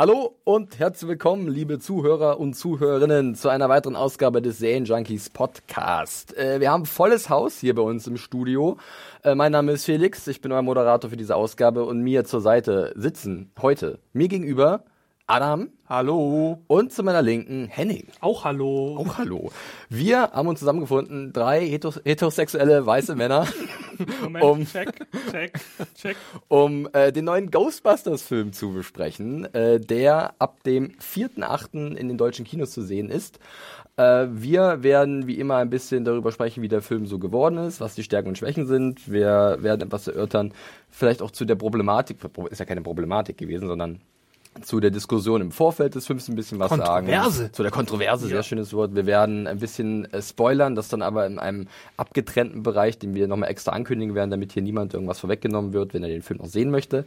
[0.00, 6.34] Hallo und herzlich willkommen, liebe Zuhörer und Zuhörerinnen, zu einer weiteren Ausgabe des Junkies Podcast.
[6.38, 8.78] Äh, wir haben volles Haus hier bei uns im Studio.
[9.22, 12.40] Äh, mein Name ist Felix, ich bin euer Moderator für diese Ausgabe und mir zur
[12.40, 14.84] Seite sitzen heute mir gegenüber
[15.30, 15.70] Adam.
[15.88, 16.58] Hallo.
[16.66, 18.08] Und zu meiner Linken Henning.
[18.20, 18.96] Auch hallo.
[18.98, 19.52] Auch hallo.
[19.88, 23.46] Wir haben uns zusammengefunden, drei heterosexuelle weiße Männer,
[24.22, 24.92] Moment, um, check,
[25.30, 25.52] check,
[25.94, 26.16] check.
[26.48, 31.94] um äh, den neuen Ghostbusters-Film zu besprechen, äh, der ab dem 4.8.
[31.94, 33.38] in den deutschen Kinos zu sehen ist.
[33.96, 37.80] Äh, wir werden wie immer ein bisschen darüber sprechen, wie der Film so geworden ist,
[37.80, 39.08] was die Stärken und Schwächen sind.
[39.08, 40.54] Wir werden etwas erörtern,
[40.88, 42.18] vielleicht auch zu der Problematik,
[42.50, 44.00] ist ja keine Problematik gewesen, sondern
[44.62, 47.38] zu der Diskussion im Vorfeld des Films ein bisschen was Kontroverse.
[47.44, 47.52] sagen.
[47.52, 48.42] Zu der Kontroverse, sehr Ja.
[48.42, 48.94] schönes Wort.
[48.94, 53.28] Wir werden ein bisschen äh, spoilern, das dann aber in einem abgetrennten Bereich, den wir
[53.28, 56.46] nochmal extra ankündigen werden, damit hier niemand irgendwas vorweggenommen wird, wenn er den Film noch
[56.48, 57.06] sehen möchte.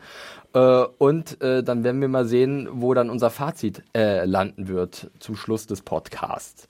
[0.53, 5.35] Äh, und äh, dann werden wir mal sehen, wo dann unser Fazit landen wird zum
[5.35, 6.67] Schluss des Podcasts.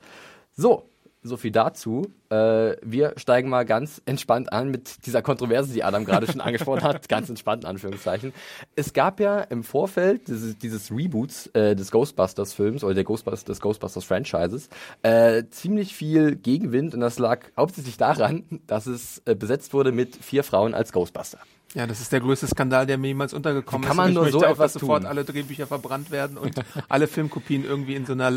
[0.56, 0.84] So,
[1.24, 2.06] so viel dazu.
[2.28, 6.82] Äh, wir steigen mal ganz entspannt an mit dieser Kontroverse, die Adam gerade schon angesprochen
[6.82, 7.08] hat.
[7.08, 8.32] Ganz entspannt, in Anführungszeichen.
[8.76, 13.60] Es gab ja im Vorfeld dieses, dieses Reboots äh, des Ghostbusters-Films oder der Ghostbusters, des
[13.60, 14.68] Ghostbusters-Franchises
[15.02, 20.16] äh, ziemlich viel Gegenwind und das lag hauptsächlich daran, dass es äh, besetzt wurde mit
[20.16, 21.38] vier Frauen als Ghostbuster.
[21.74, 23.96] Ja, das ist der größte Skandal, der mir jemals untergekommen Wie kann ist.
[23.96, 25.08] man Und ich nur möchte so auch, etwas dass sofort tun?
[25.10, 26.54] alle Drehbücher verbrannt werden und
[26.88, 28.30] alle Filmkopien irgendwie in so einer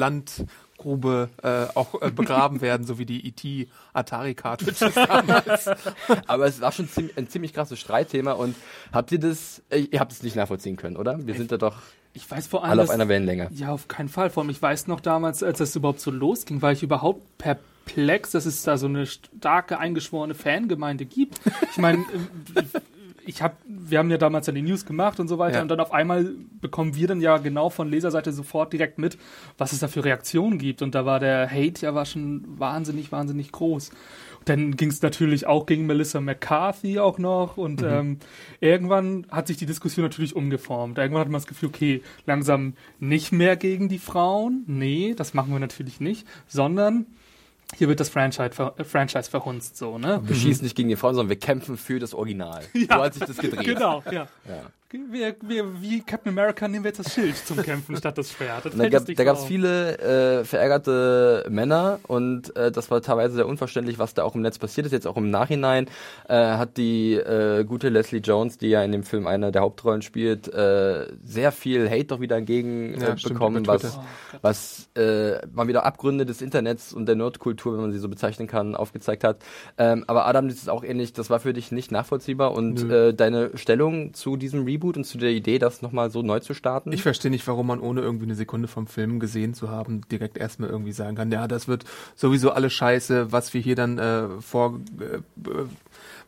[0.78, 3.68] Landgrube äh, auch äh, begraben werden, so wie die E.T.
[3.94, 5.70] Atari-Cartridges damals.
[6.28, 8.56] Aber es war schon ziemlich, ein ziemlich krasses Streitthema und
[8.92, 11.26] habt ihr das, äh, ihr habt es nicht nachvollziehen können, oder?
[11.26, 11.78] Wir sind da doch
[12.14, 12.72] Ich weiß vor allem.
[12.72, 13.50] alle auf einer Wellenlänge.
[13.54, 14.30] Ja, auf keinen Fall.
[14.30, 18.32] Vor allem, ich weiß noch damals, als das überhaupt so losging, war ich überhaupt perplex,
[18.32, 21.40] dass es da so eine starke, eingeschworene Fangemeinde gibt.
[21.72, 22.06] Ich meine,
[23.28, 25.62] ich hab, wir haben ja damals dann die News gemacht und so weiter Ja.
[25.62, 29.18] und dann auf einmal bekommen wir dann ja genau von Leserseite sofort direkt mit,
[29.58, 30.82] was es da für Reaktionen gibt.
[30.82, 33.92] Und da war der Hate ja war schon wahnsinnig, wahnsinnig groß.
[34.46, 38.20] Dann ging es natürlich auch gegen Melissa McCarthy auch noch und ähm,
[38.62, 40.98] irgendwann hat sich die Diskussion natürlich umgeformt.
[40.98, 44.64] Irgendwann hat man das Gefühl, okay, langsam nicht mehr gegen die Frauen.
[44.68, 47.08] Nee, das machen wir natürlich nicht, sondern
[47.76, 50.22] hier wird das Franchise, ver äh, Franchise verhunzt so, ne?
[50.24, 52.64] Wir schießen nicht gegen die Frauen, sondern wir kämpfen für das Original.
[52.74, 53.66] So hat sich das gedreht.
[53.66, 54.28] Genau, ja.
[54.48, 54.62] Ja.
[54.90, 58.64] Wir, wir, wie Captain America nehmen wir jetzt das Schild zum Kämpfen statt das Schwert.
[58.64, 59.46] Das da gab auf.
[59.46, 64.42] viele äh, verärgerte Männer und äh, das war teilweise sehr unverständlich, was da auch im
[64.42, 64.94] Netz passiert ist.
[64.94, 65.88] Jetzt auch im Nachhinein
[66.30, 70.02] äh, hat die äh, gute Leslie Jones, die ja in dem Film eine der Hauptrollen
[70.02, 73.98] spielt, äh, sehr viel Hate doch wieder entgegen Ja, äh, stimmt, über was.
[73.98, 74.02] Oh
[74.42, 78.48] was äh, mal wieder Abgründe des Internets und der Nerdkultur, wenn man sie so bezeichnen
[78.48, 79.44] kann, aufgezeigt hat.
[79.78, 83.14] Ähm, aber Adam, das ist auch ähnlich, das war für dich nicht nachvollziehbar und äh,
[83.14, 86.92] deine Stellung zu diesem Reboot und zu der Idee, das nochmal so neu zu starten?
[86.92, 90.38] Ich verstehe nicht, warum man ohne irgendwie eine Sekunde vom Film gesehen zu haben, direkt
[90.38, 94.28] erstmal irgendwie sagen kann, ja, das wird sowieso alles scheiße, was wir hier dann äh,
[94.42, 95.20] vor, äh,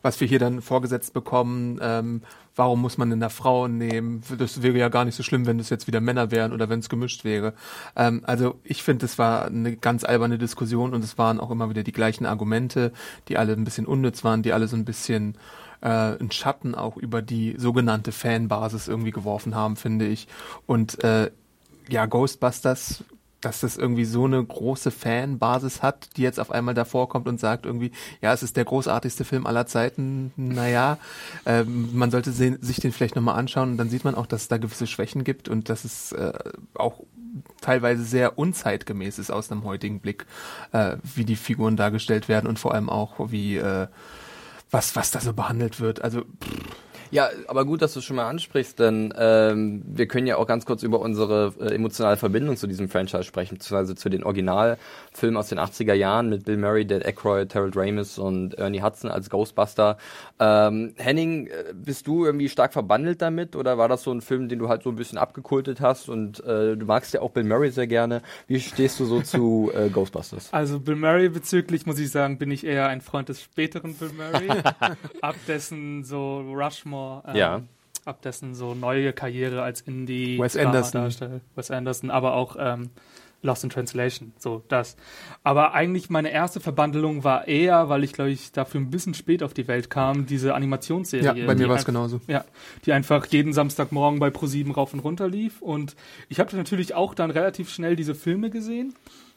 [0.02, 1.78] was wir hier dann vorgesetzt bekommen.
[1.82, 2.22] Ähm,
[2.56, 4.22] warum muss man denn da Frauen nehmen?
[4.38, 6.80] Das wäre ja gar nicht so schlimm, wenn das jetzt wieder Männer wären oder wenn
[6.80, 7.54] es gemischt wäre.
[7.96, 11.70] Ähm, also ich finde, das war eine ganz alberne Diskussion und es waren auch immer
[11.70, 12.92] wieder die gleichen Argumente,
[13.28, 15.36] die alle ein bisschen unnütz waren, die alle so ein bisschen
[15.82, 20.28] äh, einen Schatten auch über die sogenannte Fanbasis irgendwie geworfen haben, finde ich.
[20.66, 21.30] Und äh,
[21.88, 23.04] ja, Ghostbusters,
[23.40, 27.40] dass das irgendwie so eine große Fanbasis hat, die jetzt auf einmal davor kommt und
[27.40, 30.32] sagt irgendwie, ja, es ist der großartigste Film aller Zeiten.
[30.36, 30.98] Naja,
[31.46, 34.42] ähm, man sollte se- sich den vielleicht nochmal anschauen und dann sieht man auch, dass
[34.42, 36.32] es da gewisse Schwächen gibt und dass es äh,
[36.74, 37.00] auch
[37.60, 40.26] teilweise sehr unzeitgemäß ist aus einem heutigen Blick,
[40.72, 43.86] äh, wie die Figuren dargestellt werden und vor allem auch wie äh,
[44.70, 46.02] was was da so behandelt wird.
[46.02, 46.76] Also pff,
[47.10, 50.46] Ja, aber gut, dass du es schon mal ansprichst, denn ähm, wir können ja auch
[50.46, 55.36] ganz kurz über unsere äh, emotionale Verbindung zu diesem Franchise sprechen, beziehungsweise zu den Originalfilmen
[55.36, 59.28] aus den 80er Jahren mit Bill Murray, Dan Aykroyd, Harold Ramis und Ernie Hudson als
[59.28, 59.98] Ghostbuster.
[60.38, 64.48] Ähm, Henning, äh, bist du irgendwie stark verbandelt damit oder war das so ein Film,
[64.48, 67.44] den du halt so ein bisschen abgekultet hast und äh, du magst ja auch Bill
[67.44, 68.22] Murray sehr gerne.
[68.46, 70.52] Wie stehst du so zu äh, Ghostbusters?
[70.52, 74.12] Also Bill Murray bezüglich, muss ich sagen, bin ich eher ein Freund des späteren Bill
[74.12, 74.48] Murray.
[75.20, 77.60] ab dessen so Rushmore, ähm, Ja.
[78.04, 81.02] ab dessen so neue Karriere als Indie Wes Anderson.
[81.02, 81.40] Darsteller.
[81.54, 82.90] Wes Anderson, aber auch ähm,
[83.42, 84.96] Lost in Translation, so das.
[85.42, 89.42] Aber eigentlich meine erste Verbandelung war eher, weil ich glaube ich dafür ein bisschen spät
[89.42, 91.24] auf die Welt kam, diese Animationsserie.
[91.40, 92.20] Ja, bei mir war es genauso.
[92.26, 92.44] Ja,
[92.84, 95.62] die einfach jeden Samstagmorgen bei Pro7 rauf und runter lief.
[95.62, 95.96] Und
[96.28, 98.94] ich habe natürlich auch dann relativ schnell diese Filme gesehen,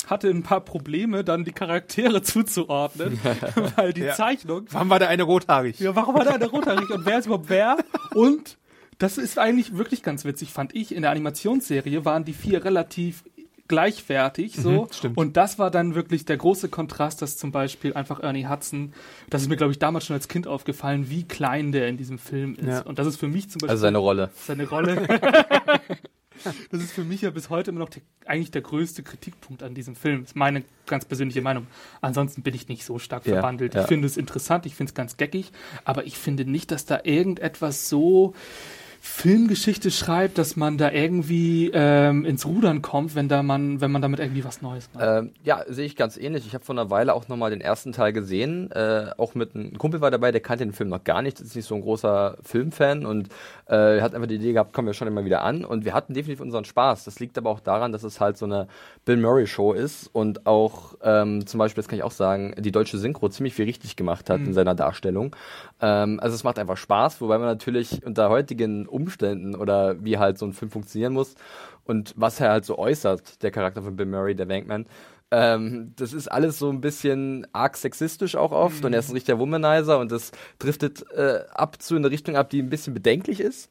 [0.08, 3.20] hatte ein paar Probleme, dann die Charaktere zuzuordnen,
[3.78, 4.14] weil die Ja.
[4.16, 4.66] Zeichnung.
[4.72, 5.80] Warum war der eine rothaarig?
[5.80, 7.78] Ja, warum war da der Rothaarig und wer ist überhaupt wer?
[8.14, 8.58] Und
[9.00, 10.94] das ist eigentlich wirklich ganz witzig, fand ich.
[10.94, 13.24] In der Animationsserie waren die vier relativ
[13.68, 15.18] gleichwertig so stimmt.
[15.18, 18.94] und das war dann wirklich der große Kontrast, dass zum Beispiel einfach Ernie Hudson,
[19.30, 22.20] das ist mir glaube ich damals schon als Kind aufgefallen, wie klein der in diesem
[22.20, 22.82] Film ist Ja.
[22.82, 24.30] und das ist für mich zum Beispiel Also seine Rolle.
[24.36, 25.08] seine Rolle.
[26.72, 29.74] das ist für mich ja bis heute immer noch der, eigentlich der größte Kritikpunkt an
[29.76, 30.24] diesem Film.
[30.24, 31.68] Ist meine ganz persönliche Meinung.
[32.02, 33.76] Ansonsten bin ich nicht so stark Ja, verbandelt.
[33.76, 33.82] ja.
[33.82, 35.52] Ich finde es interessant, ich finde es ganz geckig,
[35.86, 38.34] aber ich finde nicht, dass da irgendetwas so
[39.06, 44.02] Filmgeschichte schreibt, dass man da irgendwie ähm, ins Rudern kommt, wenn da man, wenn man
[44.02, 45.04] damit irgendwie was Neues macht.
[45.06, 46.48] Ähm, ja, sehe ich ganz ähnlich.
[46.48, 48.72] Ich habe vor einer Weile auch nochmal den ersten Teil gesehen.
[48.72, 51.54] Äh, auch mit einem Kumpel war dabei, der kannte den Film noch gar nicht, ist
[51.54, 53.28] nicht so ein großer Filmfan und
[53.66, 55.66] äh, hat einfach die Idee gehabt, kommen wir schon immer wieder an.
[55.66, 57.04] Und wir hatten definitiv unseren Spaß.
[57.04, 58.68] Das liegt aber auch daran, dass es halt so eine
[59.04, 62.72] Bill Murray Show ist und auch ähm, zum Beispiel, das kann ich auch sagen, die
[62.72, 65.36] deutsche Synchro ziemlich viel richtig gemacht hat in seiner Darstellung.
[65.82, 70.38] Ähm, also es macht einfach Spaß, wobei man natürlich unter heutigen Umständen oder wie halt
[70.38, 71.36] so ein Film funktionieren muss.
[71.84, 74.86] Und was er halt so äußert, der Charakter von Bill Murray, der Wankman,
[75.32, 78.86] ähm, das ist alles so ein bisschen arg sexistisch auch oft.
[78.86, 82.50] Und er ist ein richtiger Womanizer und das driftet äh, ab zu einer Richtung ab,
[82.50, 83.70] die ein bisschen bedenklich ist.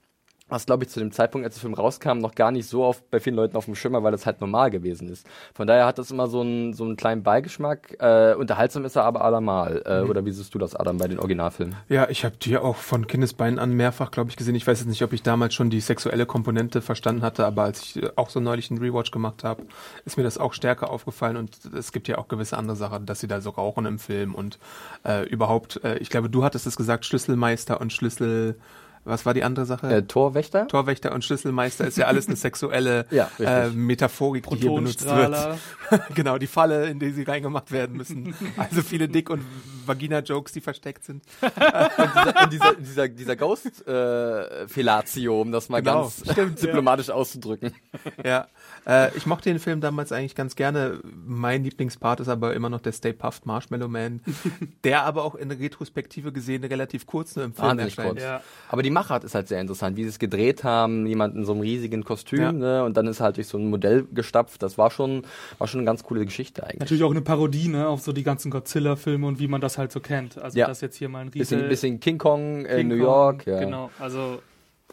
[0.52, 3.10] Was, glaube ich, zu dem Zeitpunkt, als der Film rauskam, noch gar nicht so oft
[3.10, 5.26] bei vielen Leuten auf dem Schimmer, weil das halt normal gewesen ist.
[5.54, 7.96] Von daher hat das immer so einen, so einen kleinen Beigeschmack.
[7.98, 9.82] Äh, unterhaltsam ist er aber allemal.
[9.86, 11.74] Äh, Oder wie siehst du das, Adam, bei den Originalfilmen?
[11.88, 14.54] Ja, ich habe die auch von Kindesbeinen an mehrfach, glaube ich, gesehen.
[14.54, 17.80] Ich weiß jetzt nicht, ob ich damals schon die sexuelle Komponente verstanden hatte, aber als
[17.80, 19.62] ich äh, auch so neulich einen Rewatch gemacht habe,
[20.04, 21.38] ist mir das auch stärker aufgefallen.
[21.38, 24.34] Und es gibt ja auch gewisse andere Sachen, dass sie da so rauchen im Film
[24.34, 24.58] und
[25.06, 28.56] äh, überhaupt, äh, ich glaube, du hattest es gesagt, Schlüsselmeister und Schlüssel,
[29.04, 29.88] was war die andere Sache?
[29.88, 30.68] Äh, Torwächter?
[30.68, 35.36] Torwächter und Schlüsselmeister ist ja alles eine sexuelle Ja, äh, Metaphorik, die hier benutzt wird.
[36.14, 38.34] genau, die Falle, in die sie reingemacht werden müssen.
[38.56, 39.44] Also viele Dick- und
[39.86, 41.24] Vagina-Jokes, die versteckt sind.
[41.42, 47.74] Und dieser, dieser, dieser Ghost-Fellatio, um das mal Genau, ganz stimmt, diplomatisch auszudrücken.
[48.24, 48.46] Ja,
[48.86, 51.00] äh, ich mochte den Film damals eigentlich ganz gerne.
[51.26, 54.20] Mein Lieblingspart ist aber immer noch der Stay Puffed Marshmallow Man,
[54.84, 58.14] der aber auch in Retrospektive gesehen relativ kurz nur im Film Wahnsinnig erscheint.
[58.16, 58.22] kurz.
[58.22, 58.42] Ja.
[58.68, 61.52] Aber die Machart ist halt sehr interessant, wie sie es gedreht haben, jemand in so
[61.52, 62.52] einem riesigen Kostüm, Ja.
[62.52, 64.62] ne, und dann ist halt durch so ein Modell gestapft.
[64.62, 65.22] Das war schon,
[65.58, 66.80] war schon eine ganz coole Geschichte eigentlich.
[66.80, 69.92] Natürlich auch eine Parodie, ne, auf so die ganzen Godzilla-Filme und wie man das halt
[69.92, 70.38] so kennt.
[70.38, 70.66] Also Ja.
[70.66, 73.46] das jetzt hier mal ein riesen Bisschen, bisschen King Kong in King New Kong, York,
[73.46, 73.60] ja.
[73.60, 74.42] Genau, also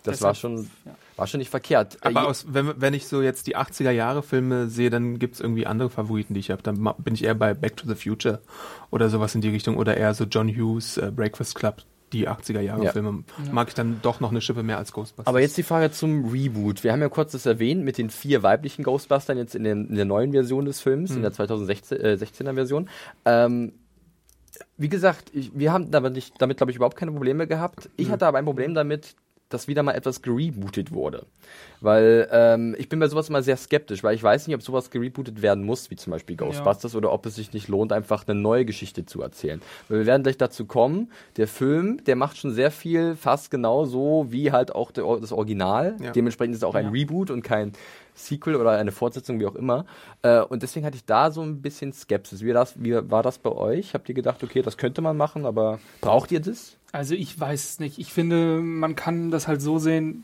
[0.04, 0.96] Das deshalb- war schon, ja.
[1.20, 1.96] War schon nicht verkehrt.
[2.02, 5.40] Äh, Aber aus, wenn, wenn ich so jetzt die 80er Jahre Filme sehe, dann gibt's
[5.40, 6.64] irgendwie andere Favoriten, die ich habe.
[6.64, 8.42] Dann bin ich eher bei Back to the Future
[8.92, 11.84] oder sowas in die Richtung oder eher so John Hughes, äh, Breakfast Club,
[12.14, 12.92] die 80er Jahre Ja.
[12.92, 13.24] Filme.
[13.52, 15.28] Mag ich dann doch noch eine Schippe mehr als Ghostbusters.
[15.28, 16.84] Aber jetzt die Frage zum Reboot.
[16.84, 19.96] Wir haben ja kurz das erwähnt mit den vier weiblichen Ghostbustern jetzt in, den, in
[19.96, 22.90] der neuen Version des Films, in der 2016er Version.
[23.26, 23.74] Ähm,
[24.78, 27.90] wie gesagt, ich, wir haben damit, damit glaube ich, überhaupt keine Probleme gehabt.
[27.98, 29.16] Ich hatte aber ein Problem damit,
[29.50, 31.26] dass wieder mal etwas gerebootet wurde.
[31.82, 34.90] Weil ähm, ich bin bei sowas immer sehr skeptisch, weil ich weiß nicht, ob sowas
[34.90, 38.40] gerebootet werden muss, wie zum Beispiel Ghostbusters, oder ob es sich nicht lohnt, einfach eine
[38.40, 39.62] neue Geschichte zu erzählen.
[39.88, 43.86] Weil wir werden gleich dazu kommen, der Film, der macht schon sehr viel, fast genau
[43.86, 45.96] so wie halt auch der, das Original.
[46.02, 46.12] Ja.
[46.12, 47.74] Dementsprechend ist es auch ein Reboot und kein
[48.14, 49.86] Sequel oder eine Fortsetzung, wie auch immer.
[50.22, 52.44] Äh, und deswegen hatte ich da so ein bisschen Skepsis.
[52.44, 53.94] Wie, das, wie war das bei euch?
[53.94, 56.76] Habt ihr gedacht, okay, das könnte man machen, aber braucht ihr das?
[56.92, 58.00] Also ich weiß es nicht.
[58.00, 60.24] Ich finde, man kann das halt so sehen,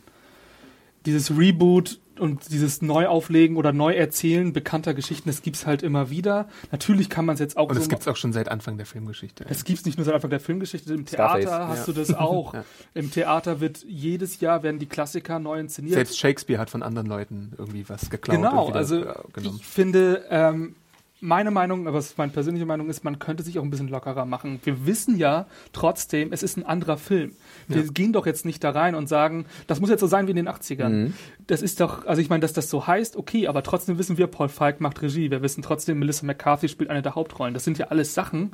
[1.05, 6.48] dieses Reboot und dieses Neuauflegen oder Neuerzählen bekannter Geschichten, das gibt's halt immer wieder.
[6.72, 8.86] Natürlich kann man es jetzt auch und so es gibt's auch schon seit Anfang der
[8.86, 9.45] Filmgeschichte.
[9.48, 10.93] Das gibt's nicht nur seit Anfang der Filmgeschichte.
[10.93, 11.43] Im Scarface.
[11.45, 11.93] Theater hast Ja.
[11.93, 12.53] du das auch.
[12.55, 12.63] Ja.
[12.93, 15.95] Im Theater wird jedes Jahr werden die Klassiker neu inszeniert.
[15.95, 18.38] Selbst Shakespeare hat von anderen Leuten irgendwie was geklaut.
[18.38, 19.57] genau, also genommen.
[19.60, 20.75] ich finde, ähm,
[21.22, 23.88] meine Meinung, aber es ist meine persönliche Meinung ist, man könnte sich auch ein bisschen
[23.88, 24.60] lockerer machen.
[24.63, 27.31] Wir wissen ja trotzdem, es ist ein anderer Film.
[27.67, 30.31] Wir gehen doch jetzt nicht da rein und sagen, das muss jetzt so sein wie
[30.31, 30.89] in den 80ern.
[30.89, 31.13] Mhm.
[31.48, 34.27] Das ist doch, also ich meine, dass das so heißt, okay, aber trotzdem wissen wir,
[34.27, 35.31] Paul Falk macht Regie.
[35.31, 37.53] Wir wissen trotzdem, Melissa McCarthy spielt eine der Hauptrollen.
[37.53, 38.51] Das sind ja alles Sachen,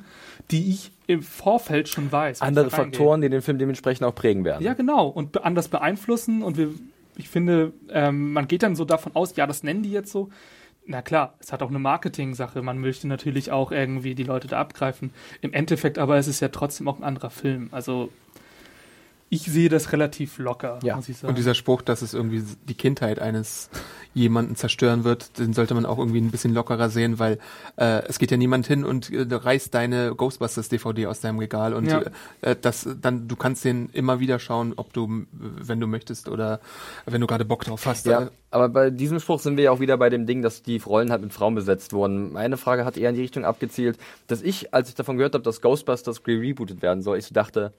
[0.52, 2.42] die ich im Vorfeld schon weiß.
[2.42, 2.70] Andere.
[2.70, 4.64] Faktoren, die den Film dementsprechend auch prägen werden.
[4.64, 5.08] Ja, genau.
[5.08, 6.44] Und anders beeinflussen.
[6.44, 6.70] Und wir,
[7.18, 10.30] ich finde, ähm, man geht dann so davon aus, ja, das nennen die jetzt so.
[10.86, 12.62] Na klar, es hat auch eine Marketing-Sache.
[12.62, 15.14] Man möchte natürlich auch irgendwie die Leute da abgreifen.
[15.42, 17.70] Im Endeffekt aber ist es ja trotzdem auch ein anderer Film.
[17.72, 18.12] Also
[19.34, 20.98] ich sehe das relativ locker, Ja.
[20.98, 21.30] muss ich sagen.
[21.30, 23.70] Und dieser Spruch, dass es irgendwie die Kindheit eines
[24.14, 27.40] jemanden zerstören wird, den sollte man auch irgendwie ein bisschen lockerer sehen, weil
[27.78, 31.74] äh, es geht ja niemand hin und äh, reißt deine Ghostbusters DVD aus deinem Regal
[31.74, 32.04] und Ja.
[32.42, 36.60] äh, das dann du kannst den immer wieder schauen, ob du wenn du möchtest oder
[37.06, 38.06] wenn du gerade Bock drauf hast.
[38.08, 40.62] Ja, Äh, aber bei diesem Spruch sind wir ja auch wieder bei dem Ding, dass
[40.62, 42.34] die Rollen halt mit Frauen besetzt wurden.
[42.34, 43.98] Meine Frage hat eher in die Richtung abgezielt,
[44.28, 47.72] dass ich, als ich davon gehört habe, dass Ghostbusters rebootet werden soll, ich so dachte,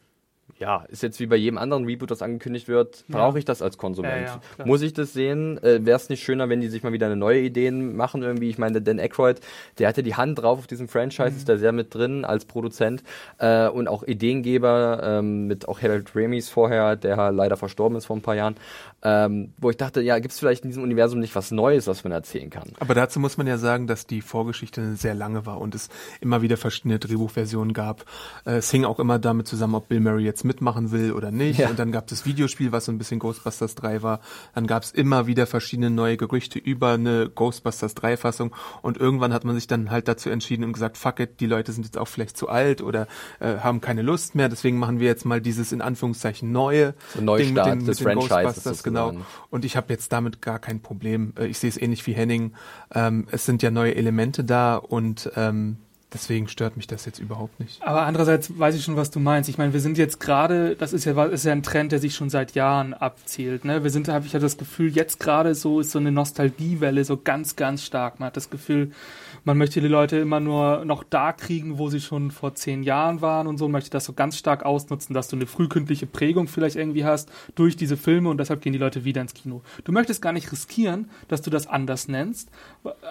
[0.58, 3.78] ja, ist jetzt wie bei jedem anderen Reboot, das angekündigt wird, brauche ich das als
[3.78, 4.26] Konsument?
[4.26, 4.64] Ja, ja.
[4.66, 5.58] Muss ich das sehen?
[5.62, 8.48] Äh, Wäre es nicht schöner, wenn die sich mal wieder eine neue Ideen machen irgendwie?
[8.50, 9.40] Ich meine, Dan Aykroyd,
[9.78, 11.36] der hatte die Hand drauf auf diesem Franchise, Mhm.
[11.36, 13.02] ist da sehr mit drin als Produzent
[13.38, 18.16] äh, und auch Ideengeber ähm, mit auch Harold Ramis vorher, der leider verstorben ist vor
[18.16, 18.54] ein paar Jahren,
[19.02, 22.04] ähm, wo ich dachte, ja, gibt es vielleicht in diesem Universum nicht was Neues, was
[22.04, 22.70] man erzählen kann?
[22.78, 25.88] Aber dazu muss man ja sagen, dass die Vorgeschichte sehr lange war und es
[26.20, 28.04] immer wieder verschiedene Drehbuchversionen gab.
[28.44, 31.60] Äh, Es hing auch immer damit zusammen, ob Bill Murray jetzt mitmachen will oder nicht.
[31.60, 31.68] Ja.
[31.68, 34.20] Und dann gab es das Videospiel, was so ein bisschen Ghostbusters 3 war.
[34.54, 38.54] Dann gab es immer wieder verschiedene neue Gerüchte über eine Ghostbusters 3 Fassung.
[38.80, 41.72] Und irgendwann hat man sich dann halt dazu entschieden und gesagt, fuck it, die Leute
[41.72, 43.06] sind jetzt auch vielleicht zu alt oder
[43.40, 44.48] äh, haben keine Lust mehr.
[44.48, 48.08] Deswegen machen wir jetzt mal dieses in Anführungszeichen neue So Ding mit den, des mit
[48.08, 49.12] den Ghostbusters, genau.
[49.50, 51.34] Und ich habe jetzt damit gar kein Problem.
[51.38, 52.54] Äh, Ich sehe es ähnlich wie Henning.
[52.94, 55.76] Ähm, es sind ja neue Elemente da und ähm,
[56.12, 57.82] deswegen stört mich das jetzt überhaupt nicht.
[57.82, 59.48] Aber andererseits weiß ich schon, was du meinst.
[59.48, 62.14] Ich meine, wir sind jetzt gerade, das ist ja, ist ja ein Trend, der sich
[62.14, 63.64] schon seit Jahren abzielt.
[63.64, 63.82] Ne?
[63.82, 67.16] Wir sind, habe ich ja das Gefühl, jetzt gerade so ist so eine Nostalgiewelle so
[67.16, 68.20] ganz, ganz stark.
[68.20, 68.92] Man hat das Gefühl,
[69.44, 73.20] man möchte die Leute immer nur noch da kriegen, wo sie schon vor zehn Jahren
[73.20, 76.48] waren und so, und möchte das so ganz stark ausnutzen, dass du eine frühkindliche Prägung
[76.48, 79.62] vielleicht irgendwie hast durch diese Filme und deshalb gehen die Leute wieder ins Kino.
[79.84, 82.50] Du möchtest gar nicht riskieren, dass du das anders nennst,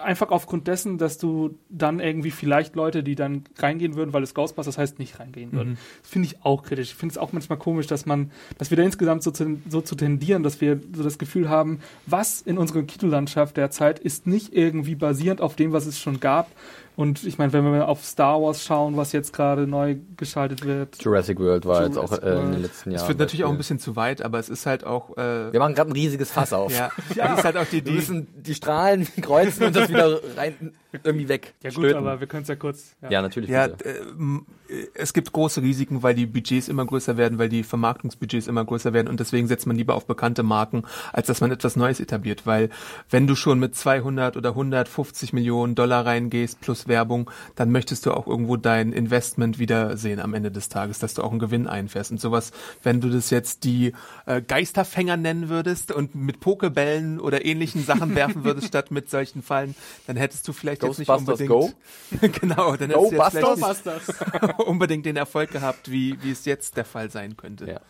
[0.02, 4.34] einfach aufgrund dessen, dass du dann irgendwie vielleicht Leute, die dann reingehen würden, weil es
[4.34, 5.78] Ghostbusters heißt, nicht reingehen würden.
[6.02, 6.90] Das finde ich auch kritisch.
[6.90, 9.80] Ich finde es auch manchmal komisch, dass man, dass wir da insgesamt so zu, so
[9.80, 14.52] zu tendieren, dass wir so das Gefühl haben, was in unserer Kinolandschaft derzeit ist nicht
[14.52, 16.48] irgendwie basierend auf dem, was es schon gab.
[16.94, 21.02] Und ich meine, wenn wir auf Star Wars schauen, was jetzt gerade neu geschaltet wird.
[21.02, 23.02] Jurassic World war jetzt auch Jurassic äh, in den letzten Jahren.
[23.02, 25.58] Es wird natürlich auch ein bisschen zu weit, aber es ist halt auch äh, Wir
[25.60, 26.70] machen gerade ein riesiges Fass auf.
[26.76, 27.92] ja, es ist halt auch die Wir Idee.
[27.92, 30.72] müssen die Strahlen kreuzen und das wieder rein
[31.04, 31.54] irgendwie weg.
[31.62, 31.96] Ja gut, stülpen.
[31.96, 32.94] aber wir können es ja kurz.
[33.08, 33.48] ja, natürlich.
[33.48, 37.62] Ja, äh, äh, es gibt große Risiken, weil die Budgets immer größer werden, weil die
[37.62, 40.82] Vermarktungsbudgets immer größer werden und deswegen setzt man lieber auf bekannte Marken,
[41.12, 42.68] als dass man etwas Neues etabliert, weil
[43.08, 48.12] wenn du schon mit 200 oder 150 Millionen Dollar reingehst plus Werbung, dann möchtest du
[48.12, 51.66] auch irgendwo dein Investment wieder sehen am Ende des Tages, dass du auch einen Gewinn
[51.66, 53.92] einfährst und sowas, wenn du das jetzt die
[54.26, 59.42] äh, Geisterfänger nennen würdest und mit Pokebällen oder ähnlichen Sachen werfen würdest statt mit solchen
[59.42, 59.74] Fallen,
[60.06, 61.74] dann hättest du vielleicht jetzt nicht unbedingt
[62.40, 66.84] genau, dann hättest du jetzt vielleicht unbedingt den Erfolg gehabt, wie, wie es jetzt der
[66.84, 67.66] Fall sein könnte.
[67.66, 67.80] Ja.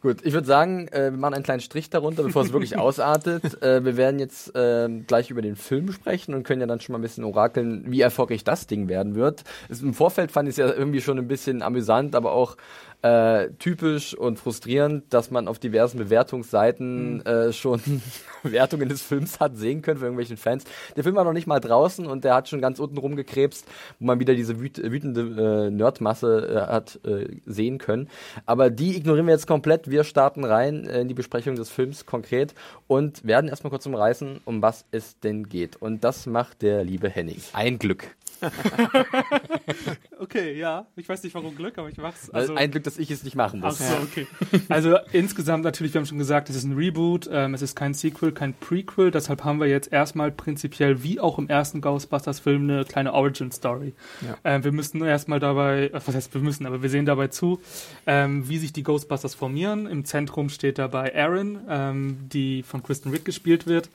[0.00, 3.60] Gut, ich würde sagen, äh, wir machen einen kleinen Strich darunter, bevor es wirklich ausartet.
[3.62, 6.92] Äh, wir werden jetzt äh, gleich über den Film sprechen und können ja dann schon
[6.92, 9.42] mal ein bisschen orakeln, wie erfolgreich das Ding werden wird.
[9.68, 12.56] Es, Im Vorfeld fand ich es ja irgendwie schon ein bisschen amüsant, aber auch
[13.02, 17.80] äh, typisch und frustrierend, dass man auf diversen Bewertungsseiten äh, schon
[18.42, 20.64] Wertungen des Films hat sehen können für irgendwelchen Fans.
[20.96, 23.66] Der Film war noch nicht mal draußen und der hat schon ganz unten rumgekrebst,
[24.00, 28.08] wo man wieder diese wüt wütende äh, Nerdmasse äh, hat äh, sehen können.
[28.46, 29.88] Aber die ignorieren wir jetzt komplett.
[29.90, 32.54] Wir starten rein äh, in die Besprechung des Films konkret
[32.88, 35.76] und werden erstmal kurz umreißen, um was es denn geht.
[35.76, 37.40] Und das macht der liebe Henning.
[37.52, 38.16] Ein Glück.
[40.20, 40.86] Okay, ja.
[40.96, 42.28] Ich weiß nicht, warum Glück, aber ich mach's.
[42.30, 43.78] Also, ein Glück, dass ich es nicht machen Ach muss.
[43.78, 44.26] so, okay.
[44.68, 47.94] Also insgesamt natürlich, wir haben schon gesagt, es ist ein Reboot, ähm, es ist kein
[47.94, 52.84] Sequel, kein Prequel, deshalb haben wir jetzt erstmal prinzipiell, wie auch im ersten Ghostbusters-Film, eine
[52.84, 53.94] kleine Origin-Story.
[54.22, 54.36] Ja.
[54.44, 57.60] Ähm, wir müssen erstmal dabei, äh, was heißt wir müssen, aber wir sehen dabei zu,
[58.06, 59.86] ähm, wie sich die Ghostbusters formieren.
[59.86, 63.88] Im Zentrum steht dabei Erin, ähm, die von Kristen Wiig gespielt wird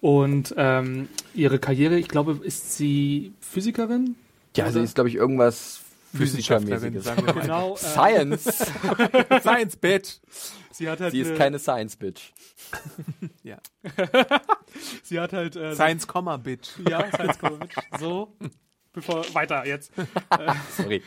[0.00, 3.89] und ähm, ihre Karriere, ich glaube, ist sie Physikerin?
[4.56, 4.84] Ja, sie Oder?
[4.84, 5.80] ist, glaube ich, irgendwas
[6.12, 7.04] Wissenschaftlerin, Physikermäßiges.
[7.04, 7.40] sagen wir mal.
[7.42, 7.74] Genau.
[7.74, 8.44] Äh, Science.
[9.42, 10.14] Science Bitch.
[10.72, 12.32] sie hat halt Sie ist eine- keine Science-Bitch.
[13.42, 13.58] Ja.
[15.02, 16.70] sie hat halt äh, Science Comma Bitch.
[16.88, 17.74] Ja, Science Comic.
[17.98, 18.36] So,
[18.92, 19.92] bevor weiter jetzt.
[20.76, 21.02] Sorry.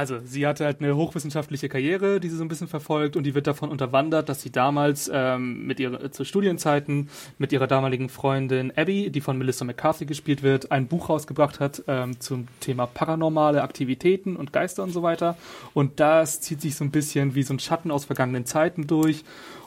[0.00, 3.34] Also, sie hatte halt eine hochwissenschaftliche Karriere, die sie so ein bisschen verfolgt und die
[3.34, 8.72] wird davon unterwandert, dass sie damals ähm, mit ihrer, zu Studienzeiten mit ihrer damaligen Freundin
[8.74, 13.62] Abby, die von Melissa McCarthy gespielt wird, ein Buch rausgebracht hat ähm, zum Thema paranormale
[13.62, 15.36] Aktivitäten und Geister und so weiter.
[15.74, 19.22] Und das zieht sich so ein bisschen wie so ein Schatten aus vergangenen Zeiten durch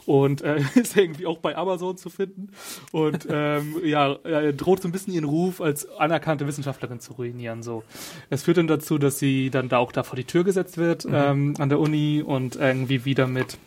[0.06, 2.48] und äh, ist irgendwie auch bei Amazon zu finden
[2.92, 7.62] und ähm, ja, äh, droht so ein bisschen ihren Ruf als anerkannte Wissenschaftlerin zu ruinieren.
[7.62, 7.84] So,
[8.30, 11.04] es führt dann dazu, dass sie dann da auch da vor die Tür gesetzt wird
[11.04, 11.14] Mhm.
[11.14, 13.58] ähm, an der Uni und irgendwie wieder mit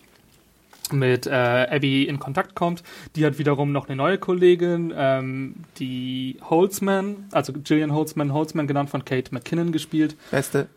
[0.91, 1.31] mit äh,
[1.69, 2.81] Abby in Kontakt kommt.
[3.17, 8.89] Die hat wiederum noch eine neue Kollegin, ähm, die Holtzman, also Gillian Holtzman, Holtzman genannt
[8.89, 10.15] von Kate McKinnon gespielt.
[10.31, 10.67] Beste.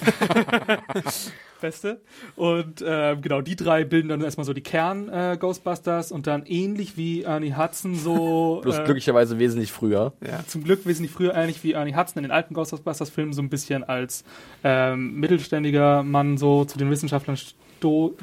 [1.60, 2.00] Beste.
[2.36, 7.22] Und ähm, genau, die drei bilden dann erstmal so die Kern-Ghostbusters und dann ähnlich wie
[7.22, 8.60] Ernie Hudson so.
[8.62, 10.12] Bloß äh, glücklicherweise wesentlich früher.
[10.26, 10.44] Ja.
[10.46, 13.84] zum Glück wesentlich früher ähnlich wie Ernie Hudson in den alten Ghostbusters-Filmen so ein bisschen
[13.84, 14.24] als
[14.64, 18.14] ähm, mittelständiger Mann so zu den Wissenschaftlern sto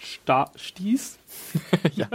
[0.00, 1.19] sta stieß.
[1.94, 2.08] Ja.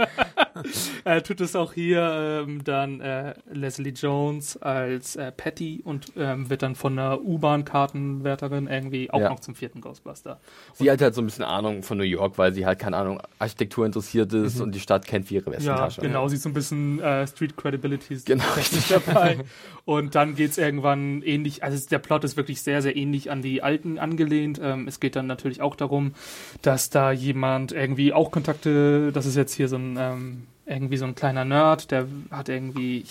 [1.04, 6.48] äh, tut es auch hier ähm, dann äh, Leslie Jones als äh, Patty und ähm,
[6.50, 9.30] wird dann von einer U-Bahn-Kartenwärterin irgendwie auch Ja.
[9.30, 10.40] noch zum vierten Ghostbuster.
[10.74, 13.20] Sie hat halt so ein bisschen Ahnung von New York, weil sie halt, keine Ahnung,
[13.38, 16.00] Architektur interessiert ist und die Stadt kennt wie ihre Ja, Westentasche.
[16.00, 18.44] genau, sie ist so ein bisschen äh, Street Credibility Genau,
[18.88, 19.38] dabei.
[19.84, 23.40] Und dann geht's irgendwann ähnlich, also es- der Plot ist wirklich sehr, sehr ähnlich an
[23.40, 24.60] die alten angelehnt.
[24.60, 26.12] Ähm, es geht dann natürlich auch darum,
[26.60, 31.04] dass da jemand irgendwie auch Kontakte, das ist jetzt hier so ein ähm, irgendwie so
[31.04, 33.04] ein kleiner Nerd, der hat irgendwie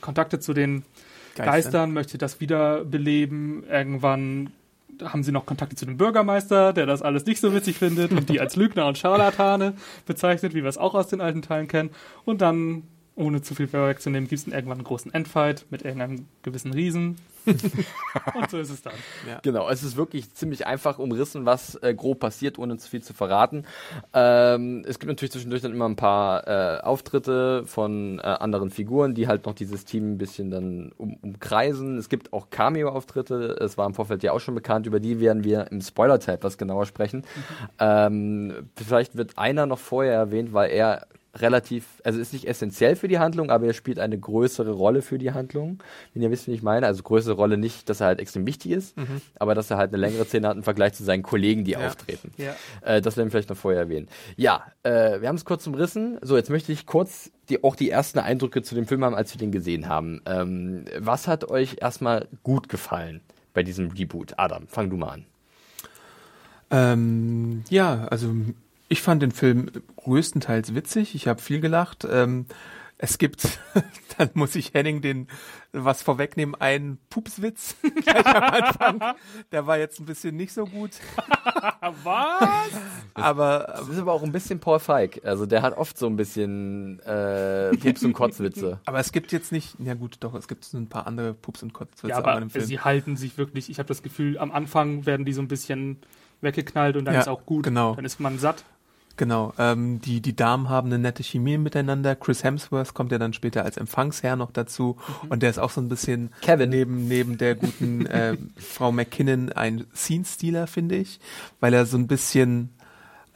[0.00, 0.84] Kontakte zu den
[1.34, 1.52] Geister.
[1.52, 3.64] Geistern, möchte das wiederbeleben.
[3.68, 4.50] Irgendwann
[5.02, 8.28] haben sie noch Kontakte zu dem Bürgermeister, der das alles nicht so witzig findet und
[8.28, 9.74] die als Lügner und Scharlatane
[10.06, 11.90] bezeichnet, wie wir es auch aus den alten Teilen kennen.
[12.24, 12.82] Und dann,
[13.18, 17.16] ohne zu viel vorwegzunehmen, gibt es irgendwann einen großen Endfight mit irgendeinem gewissen Riesen.
[17.46, 18.92] und so ist es dann.
[19.42, 23.14] Genau, es ist wirklich ziemlich einfach umrissen, was äh, grob passiert, ohne zu viel zu
[23.14, 23.64] verraten.
[24.12, 29.14] Ähm, es gibt natürlich zwischendurch dann immer ein paar äh, Auftritte von äh, anderen Figuren,
[29.14, 31.96] die halt noch dieses Team ein bisschen dann um, umkreisen.
[31.96, 35.42] Es gibt auch Cameo-Auftritte, es war im Vorfeld ja auch schon bekannt, über die werden
[35.42, 37.24] wir im Spoiler-Teil etwas genauer sprechen.
[37.78, 43.08] Ähm, vielleicht wird einer noch vorher erwähnt, weil er relativ, also ist nicht essentiell für
[43.08, 45.82] die Handlung, aber er spielt eine größere Rolle für die Handlung,
[46.12, 46.86] wenn ihr wisst, wie ich meine.
[46.86, 48.94] Also größere Rolle nicht, dass er halt extrem wichtig ist,
[49.38, 52.32] aber dass er halt eine längere Szene hat im Vergleich zu seinen Kollegen, die auftreten.
[52.36, 52.54] Ja.
[52.82, 54.08] Äh, das werden wir vielleicht noch vorher erwähnen.
[54.36, 56.18] Ja, äh, wir haben es kurz umrissen.
[56.22, 59.34] So, jetzt möchte ich kurz die, auch die ersten Eindrücke zu dem Film haben, als
[59.34, 60.22] wir den gesehen haben.
[60.26, 63.20] Ähm, was hat euch erstmal gut gefallen
[63.54, 64.34] bei diesem Reboot?
[64.36, 65.26] Adam, fang du mal an.
[66.70, 68.34] Ähm, ja, also
[68.88, 71.14] ich fand den Film größtenteils witzig.
[71.14, 72.06] Ich habe viel gelacht.
[72.10, 72.46] Ähm,
[73.00, 73.60] es gibt,
[74.18, 75.28] dann muss ich Henning den
[75.72, 79.14] was vorwegnehmen, einen Pupswitz gleich am Anfang.
[79.52, 80.92] Der war jetzt ein bisschen nicht so gut.
[82.02, 82.48] Was?
[83.14, 85.20] Aber Das ist aber auch ein bisschen Paul Feig.
[85.24, 88.80] Also der hat oft so ein bisschen äh, Pups- und Kotzwitze.
[88.86, 91.62] aber es gibt jetzt nicht, ja gut, doch, es gibt so ein paar andere Pups
[91.62, 92.64] und Kotzwitze Ja, auch in aber dem Film.
[92.64, 95.98] sie halten sich wirklich, ich habe das Gefühl, am Anfang werden die so ein bisschen
[96.40, 97.64] weggeknallt und dann Ja, ist auch gut.
[97.64, 97.94] genau.
[97.94, 98.64] Dann ist man satt.
[99.18, 102.16] Genau, ähm, die, die Damen haben eine nette Chemie miteinander.
[102.16, 104.96] Chris Hemsworth kommt ja dann später als Empfangsherr noch dazu
[105.28, 106.70] und der ist auch so ein bisschen Kevin.
[106.70, 111.18] neben, neben der guten äh, Frau McKinnon ein Scene-Stealer, finde ich,
[111.60, 112.70] weil er so ein bisschen,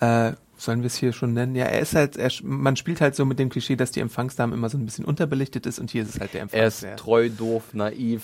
[0.00, 1.56] äh, sollen wir es hier schon nennen?
[1.56, 4.54] Ja, er ist halt, er, man spielt halt so mit dem Klischee, dass die Empfangsdame
[4.54, 6.96] immer so ein bisschen unterbelichtet ist und hier ist es halt der Er ist Empfangsherr.
[6.96, 8.22] treu, doof, naiv,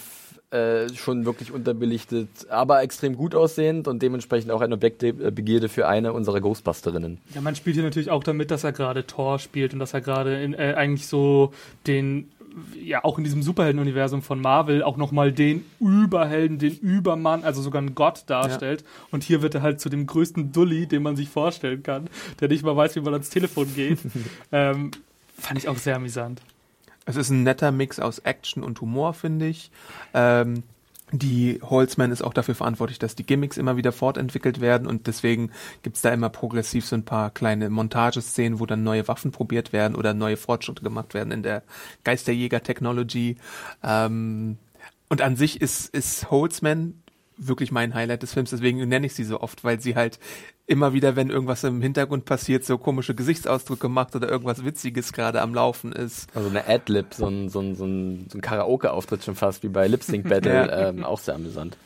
[0.50, 5.68] äh, schon wirklich unterbelichtet, aber extrem gut aussehend und dementsprechend auch ein Objekt der Begierde
[5.68, 7.18] für eine unserer Ghostbusterinnen.
[7.34, 10.00] Ja, man spielt hier natürlich auch damit, dass er gerade Thor spielt und dass er
[10.00, 11.52] gerade äh, eigentlich so
[11.86, 12.28] den
[12.82, 17.82] ja auch in diesem Superhelden-Universum von Marvel auch nochmal den Überhelden, den Übermann, also sogar
[17.82, 18.84] einen Gott darstellt.
[19.10, 22.08] Und hier wird er halt zu dem größten Dulli, den man sich vorstellen kann,
[22.40, 23.98] der nicht mal weiß, wie man ans Telefon geht.
[24.52, 24.90] ähm,
[25.38, 26.40] fand ich auch sehr amüsant.
[27.08, 29.70] Es ist ein netter Mix aus Action und Humor, finde ich.
[30.12, 30.62] Ähm,
[31.10, 35.50] die Holzman ist auch dafür verantwortlich, dass die Gimmicks immer wieder fortentwickelt werden und deswegen
[35.82, 39.96] gibt's da immer progressiv so ein paar kleine Montageszenen, wo dann neue Waffen probiert werden
[39.96, 41.62] oder neue Fortschritte gemacht werden in der
[42.04, 43.38] Geisterjäger-Technology.
[43.82, 44.58] Ähm,
[45.08, 47.02] und an sich ist, ist Holzman
[47.38, 50.18] wirklich mein Highlight des Films, deswegen nenne ich sie so oft, weil sie halt
[50.68, 55.40] immer wieder, wenn irgendwas im Hintergrund passiert, so komische Gesichtsausdrücke macht oder irgendwas Witziges gerade
[55.40, 56.28] am Laufen ist.
[56.34, 59.68] Also eine Ad-Lib, so ein, so ein, so ein, so ein Karaoke-Auftritt schon fast wie
[59.68, 60.88] bei Lip Sync Battle, Ja.
[60.90, 61.76] ähm, auch sehr amüsant.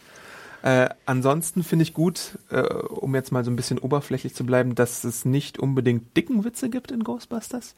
[0.62, 4.74] Äh, ansonsten finde ich gut, äh, um jetzt mal so ein bisschen oberflächlich zu bleiben,
[4.74, 7.74] dass es nicht unbedingt dicken Witze gibt in Ghostbusters.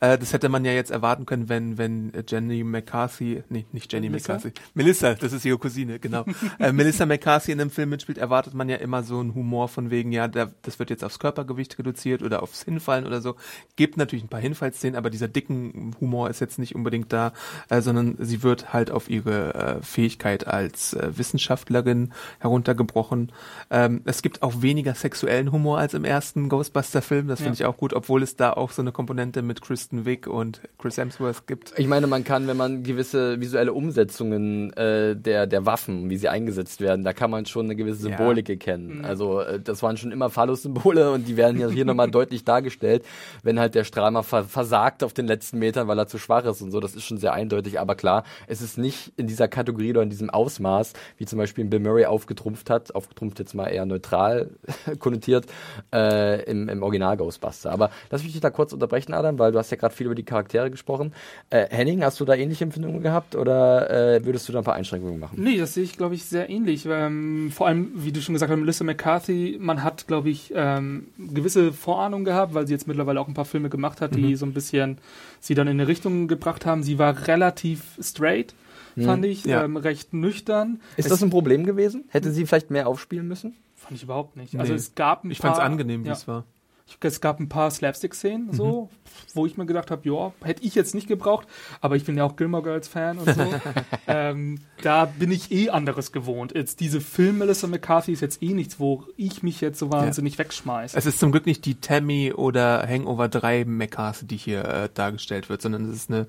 [0.00, 4.08] Äh, das hätte man ja jetzt erwarten können, wenn, wenn Jenny McCarthy, nee, nicht Jenny
[4.08, 4.34] Melissa?
[4.34, 6.24] McCarthy, Melissa, das ist ihre Cousine, genau.
[6.60, 9.90] äh, Melissa McCarthy in einem Film mitspielt, erwartet man ja immer so einen Humor von
[9.90, 13.34] wegen, ja, da, das wird jetzt aufs Körpergewicht reduziert oder aufs Hinfallen oder so.
[13.74, 17.32] Gibt natürlich ein paar Hinfallszenen, aber dieser dicken Humor ist jetzt nicht unbedingt da,
[17.68, 23.32] äh, sondern sie wird halt auf ihre äh, Fähigkeit als äh, Wissenschaftlerin heruntergebrochen.
[23.70, 27.28] Ähm, es gibt auch weniger sexuellen Humor als im ersten Ghostbuster-Film.
[27.28, 27.64] Das finde Ja.
[27.64, 30.96] ich auch gut, obwohl es da auch so eine Komponente mit Kristen Wiig und Chris
[30.96, 31.74] Hemsworth gibt.
[31.78, 36.28] Ich meine, man kann, wenn man gewisse visuelle Umsetzungen äh, der, der Waffen, wie sie
[36.28, 38.16] eingesetzt werden, da kann man schon eine gewisse Ja.
[38.16, 39.04] Symbolik erkennen.
[39.04, 43.04] Also äh, das waren schon immer Phallus-Symbole und die werden ja hier nochmal deutlich dargestellt,
[43.42, 46.62] wenn halt der Strahler ver versagt auf den letzten Metern, weil er zu schwach ist
[46.62, 46.80] und so.
[46.80, 50.10] Das ist schon sehr eindeutig, aber klar, es ist nicht in dieser Kategorie oder in
[50.10, 54.50] diesem Ausmaß, wie zum Beispiel Bill Murray aufgetrumpft hat, aufgetrumpft jetzt mal eher neutral
[54.98, 55.46] konnotiert,
[55.94, 57.70] äh, im, im Original Ghostbuster.
[57.70, 60.16] Aber lass mich dich da kurz unterbrechen, Adam, weil du hast ja gerade viel über
[60.16, 61.12] die Charaktere gesprochen.
[61.50, 64.74] Äh, Henning, hast du da ähnliche Empfindungen gehabt oder äh, würdest du da ein paar
[64.74, 65.40] Einschränkungen machen?
[65.40, 66.86] Nee, das sehe ich, glaube ich, sehr ähnlich.
[66.90, 71.06] Ähm, vor allem, wie du schon gesagt hast, Melissa McCarthy, man hat, glaube ich, ähm,
[71.16, 74.44] gewisse Vorahnung gehabt, weil sie jetzt mittlerweile auch ein paar Filme gemacht hat, die so
[74.44, 74.98] ein bisschen
[75.40, 76.82] sie dann in eine Richtung gebracht haben.
[76.82, 78.54] Sie war relativ straight,
[78.96, 79.64] fand ich, Ja.
[79.64, 80.80] ähm, recht nüchtern.
[80.96, 82.04] Ist es, das ein Problem gewesen?
[82.08, 83.56] Hätte sie vielleicht mehr aufspielen müssen?
[83.74, 84.54] Fand ich überhaupt nicht.
[84.54, 84.60] Nee.
[84.60, 86.14] Also es gab ein Ich fand es angenehm, wie ja.
[86.14, 86.44] es war.
[86.88, 88.88] Ich, es gab ein paar Slapstick-Szenen, so,
[89.34, 91.46] wo ich mir gedacht habe, ja, hätte ich jetzt nicht gebraucht,
[91.82, 93.46] aber ich bin ja auch Gilmore Girls-Fan und so.
[94.06, 96.54] ähm, da bin ich eh anderes gewohnt.
[96.54, 100.38] Jetzt diese Film Melissa McCarthy ist jetzt eh nichts, wo ich mich jetzt so wahnsinnig
[100.38, 100.96] wegschmeiße.
[100.96, 105.50] Es ist zum Glück nicht die Tammy oder Hangover 3 McCarthy, die hier äh, dargestellt
[105.50, 106.26] wird, sondern es ist eine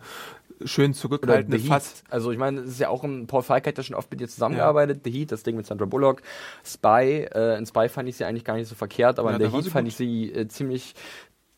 [0.66, 3.84] schön zurückhaltende, fast Also ich meine, es ist ja auch ein Paul Feig hat ja
[3.84, 5.02] schon oft mit dir zusammengearbeitet.
[5.04, 6.22] The Heat, das Ding mit Sandra Bullock.
[6.66, 9.50] Spy, äh, in Spy fand ich sie eigentlich gar nicht so verkehrt, aber Ja, in
[9.50, 10.96] The Heat fand ich sie äh, ziemlich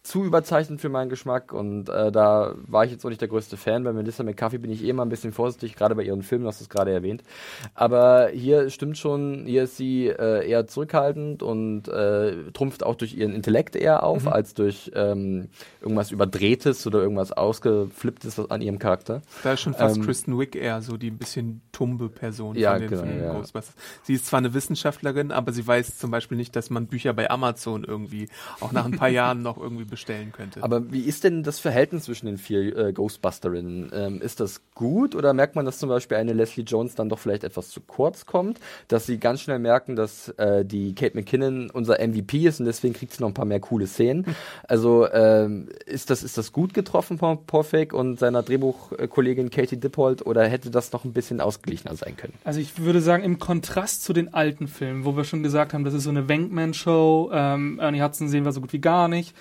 [0.03, 3.55] zu überzeichnet für meinen Geschmack und äh, da war ich jetzt auch nicht der größte
[3.55, 3.83] Fan.
[3.83, 6.47] Bei Melissa McCarthy bin ich eh immer ein bisschen vorsichtig, gerade bei ihren Filmen, du
[6.47, 7.21] hast es gerade erwähnt.
[7.75, 13.13] Aber hier stimmt schon, hier ist sie äh, eher zurückhaltend und äh, trumpft auch durch
[13.13, 15.49] ihren Intellekt eher auf, als durch ähm,
[15.81, 19.21] irgendwas Überdrehtes oder irgendwas Ausgeflipptes an ihrem Charakter.
[19.43, 22.71] Da ist schon fast Ähm, Kristen Wiig eher so die ein bisschen tumbe Person Ja,
[22.71, 23.33] von den, genau, den ja.
[23.33, 23.75] Ghostbusters.
[24.01, 27.29] Sie ist zwar eine Wissenschaftlerin, aber sie weiß zum Beispiel nicht, dass man Bücher bei
[27.29, 30.63] Amazon irgendwie auch nach ein paar Jahren noch irgendwie bestellen könnte.
[30.63, 33.91] Aber wie ist denn das Verhältnis zwischen den vier äh, Ghostbusterinnen?
[33.93, 37.19] Ähm, ist das gut oder merkt man, dass zum Beispiel eine Leslie Jones dann doch
[37.19, 38.59] vielleicht etwas zu kurz kommt?
[38.87, 42.95] Dass sie ganz schnell merken, dass äh, die Kate McKinnon unser MVP ist und deswegen
[42.95, 44.25] kriegt sie noch ein paar mehr coole Szenen.
[44.67, 49.77] Also ähm, ist, das, ist das gut getroffen von Paul Feig und seiner Drehbuchkollegin Katie
[49.77, 52.33] Dippold oder hätte das noch ein bisschen ausgeglichener sein können?
[52.45, 55.83] Also ich würde sagen, im Kontrast zu den alten Filmen, wo wir schon gesagt haben,
[55.83, 59.35] das ist so eine Wankman-Show, ähm, Ernie Hudson sehen wir so gut wie gar nicht.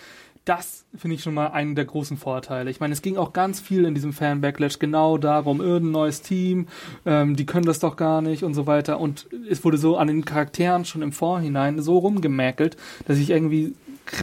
[0.45, 2.71] Das finde ich schon mal einen der großen Vorteile.
[2.71, 6.67] Ich meine, es ging auch ganz viel in diesem Fan-Backlash genau darum, irgendein neues Team,
[7.05, 9.01] ähm, die können das doch gar nicht und so weiter.
[9.01, 12.77] Und es wurde so an den Charakteren schon im Vorhinein so rumgemäkelt,
[13.07, 13.75] dass ich irgendwie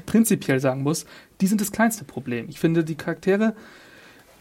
[0.05, 1.05] prinzipiell sagen muss,
[1.39, 2.47] die sind das kleinste Problem.
[2.49, 3.53] Ich finde, die Charaktere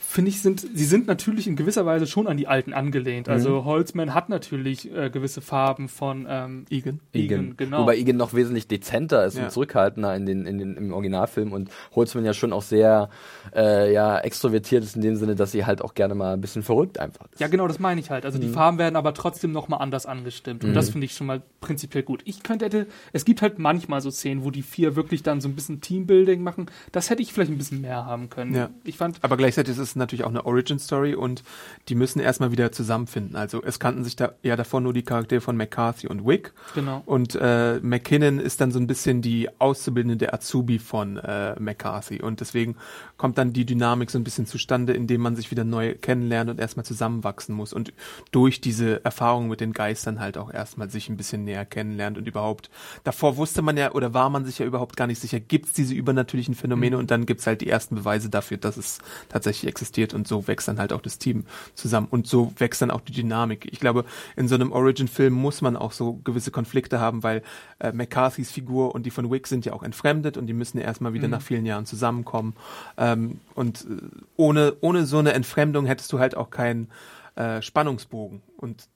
[0.08, 3.28] finde ich, sind, sie sind natürlich in gewisser Weise schon an die alten angelehnt.
[3.28, 7.00] Also Holzman hat natürlich äh, gewisse Farben von ähm, Egan.
[7.12, 7.82] Egan, genau.
[7.82, 9.44] Wobei Egan noch wesentlich dezenter ist Ja.
[9.44, 13.10] und zurückhaltender in den, in den, im Originalfilm und Holzman ja schon auch sehr
[13.54, 16.62] äh, ja, extrovertiert ist in dem Sinne, dass sie halt auch gerne mal ein bisschen
[16.62, 17.40] verrückt einfach ist.
[17.40, 18.24] Ja, genau, das meine ich halt.
[18.24, 20.64] Also die Farben werden aber trotzdem nochmal anders angestimmt.
[20.64, 22.22] Und das finde ich schon mal prinzipiell gut.
[22.24, 25.48] Ich könnte hätte, es gibt halt manchmal so Szenen, wo die vier wirklich dann so
[25.48, 26.66] ein bisschen Teambuilding machen.
[26.92, 28.54] Das hätte ich vielleicht ein bisschen mehr haben können.
[28.54, 28.70] Ja.
[28.84, 31.42] Ich fand, Aber gleichzeitig ist es natürlich auch eine Origin-Story und
[31.88, 33.36] die müssen erstmal wieder zusammenfinden.
[33.36, 36.52] Also es kannten sich da ja davor nur die Charaktere von McCarthy und Wick.
[36.74, 37.02] Genau.
[37.06, 42.20] Und äh, McKinnon ist dann so ein bisschen die Auszubildende der Azubi von äh, McCarthy.
[42.20, 42.76] Und deswegen
[43.16, 46.60] kommt dann die Dynamik so ein bisschen zustande, indem man sich wieder neu kennenlernt und
[46.60, 47.72] erstmal zusammenwachsen muss.
[47.72, 47.92] Und
[48.30, 52.28] durch diese Erfahrung mit den Geistern halt auch erstmal sich ein bisschen näher kennenlernt und
[52.28, 52.70] überhaupt,
[53.04, 55.72] davor wusste man ja oder war man sich ja überhaupt gar nicht sicher, gibt es
[55.72, 59.68] diese übernatürlichen Phänomene und dann gibt es halt die ersten Beweise dafür, dass es tatsächlich
[59.68, 61.44] existiert und so wächst dann halt auch das Team
[61.74, 63.68] zusammen und so wächst dann auch die Dynamik.
[63.70, 64.04] Ich glaube,
[64.36, 67.42] in so einem Origin-Film muss man auch so gewisse Konflikte haben, weil
[67.78, 70.84] äh, McCarthys Figur und die von Wick sind ja auch entfremdet und die müssen ja
[70.84, 72.54] erstmal wieder nach vielen Jahren zusammenkommen.
[72.96, 74.02] Ähm, und äh,
[74.36, 76.88] ohne, ohne so eine Entfremdung hättest du halt auch keinen
[77.36, 78.88] äh, Spannungsbogen und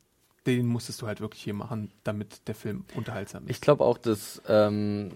[0.46, 3.50] den musstest du halt wirklich hier machen, damit der Film unterhaltsam ist.
[3.50, 5.10] Ich glaube auch, dass ähm,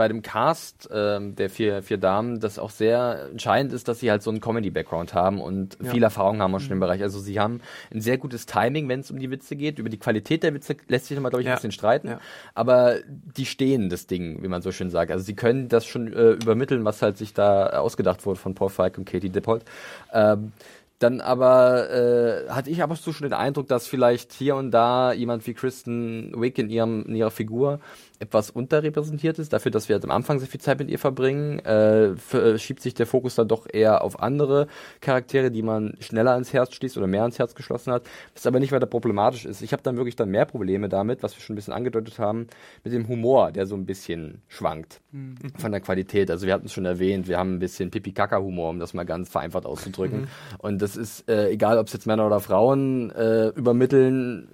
[0.00, 4.10] bei dem Cast ähm, der vier, vier Damen das auch sehr entscheidend ist, dass sie
[4.10, 5.90] halt so einen Comedy-Background haben und Ja.
[5.90, 6.72] viel Erfahrung haben auch schon Mhm.
[6.76, 7.02] im Bereich.
[7.02, 7.60] Also sie haben
[7.92, 9.78] ein sehr gutes Timing, wenn es um die Witze geht.
[9.78, 11.52] Über die Qualität der Witze lässt sich nochmal, glaube ich, Ja.
[11.52, 12.08] ein bisschen streiten.
[12.08, 12.20] Ja.
[12.54, 12.94] Aber
[13.36, 15.10] die stehen das Ding, wie man so schön sagt.
[15.10, 18.70] Also sie können das schon äh, übermitteln, was halt sich da ausgedacht wurde von Paul
[18.70, 19.66] Feig und Katie Dippold.
[20.14, 20.52] Ähm,
[21.00, 25.14] dann aber äh, hatte ich aber so schon den Eindruck, dass vielleicht hier und da
[25.14, 27.80] jemand wie Kristen Wick in, ihrem, in ihrer Figur
[28.18, 29.54] etwas unterrepräsentiert ist.
[29.54, 32.82] Dafür, dass wir jetzt am Anfang sehr viel Zeit mit ihr verbringen, äh, äh, schiebt
[32.82, 34.66] sich der Fokus dann doch eher auf andere
[35.00, 38.02] Charaktere, die man schneller ans Herz schließt oder mehr ans Herz geschlossen hat,
[38.34, 39.62] was aber nicht weiter problematisch ist.
[39.62, 42.46] Ich habe dann wirklich dann mehr Probleme damit, was wir schon ein bisschen angedeutet haben,
[42.84, 45.00] mit dem Humor, der so ein bisschen schwankt
[45.56, 46.30] von der Qualität.
[46.30, 49.30] Also wir hatten es schon erwähnt, wir haben ein bisschen Pipi-Kaka-Humor, um das mal ganz
[49.30, 50.28] vereinfacht auszudrücken.
[50.58, 54.48] Und das ist, äh, egal ob es jetzt Männer oder Frauen äh, übermitteln,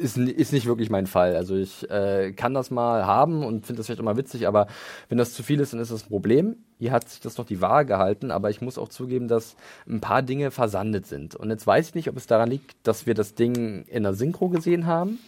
[0.00, 1.36] ist, ist nicht wirklich mein Fall.
[1.36, 4.66] Also ich äh, kann das mal haben und finde das vielleicht auch mal witzig, aber
[5.08, 6.56] wenn das zu viel ist, dann ist das ein Problem.
[6.78, 9.54] Hier hat sich das noch die Waage gehalten, aber ich muss auch zugeben, dass
[9.86, 11.36] ein paar Dinge versandet sind.
[11.36, 14.14] Und jetzt weiß ich nicht, ob es daran liegt, dass wir das Ding in der
[14.14, 15.18] Synchro gesehen haben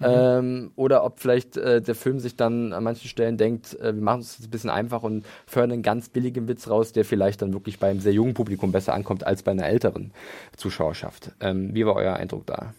[0.00, 4.02] ähm, oder ob vielleicht äh, der Film sich dann an manchen Stellen denkt, äh, wir
[4.02, 7.42] machen es jetzt ein bisschen einfach und fördern einen ganz billigen Witz raus, der vielleicht
[7.42, 10.12] dann wirklich beim sehr jungen Publikum besser ankommt als bei einer älteren
[10.56, 11.32] Zuschauerschaft.
[11.40, 12.74] Ähm, wie war euer Eindruck da?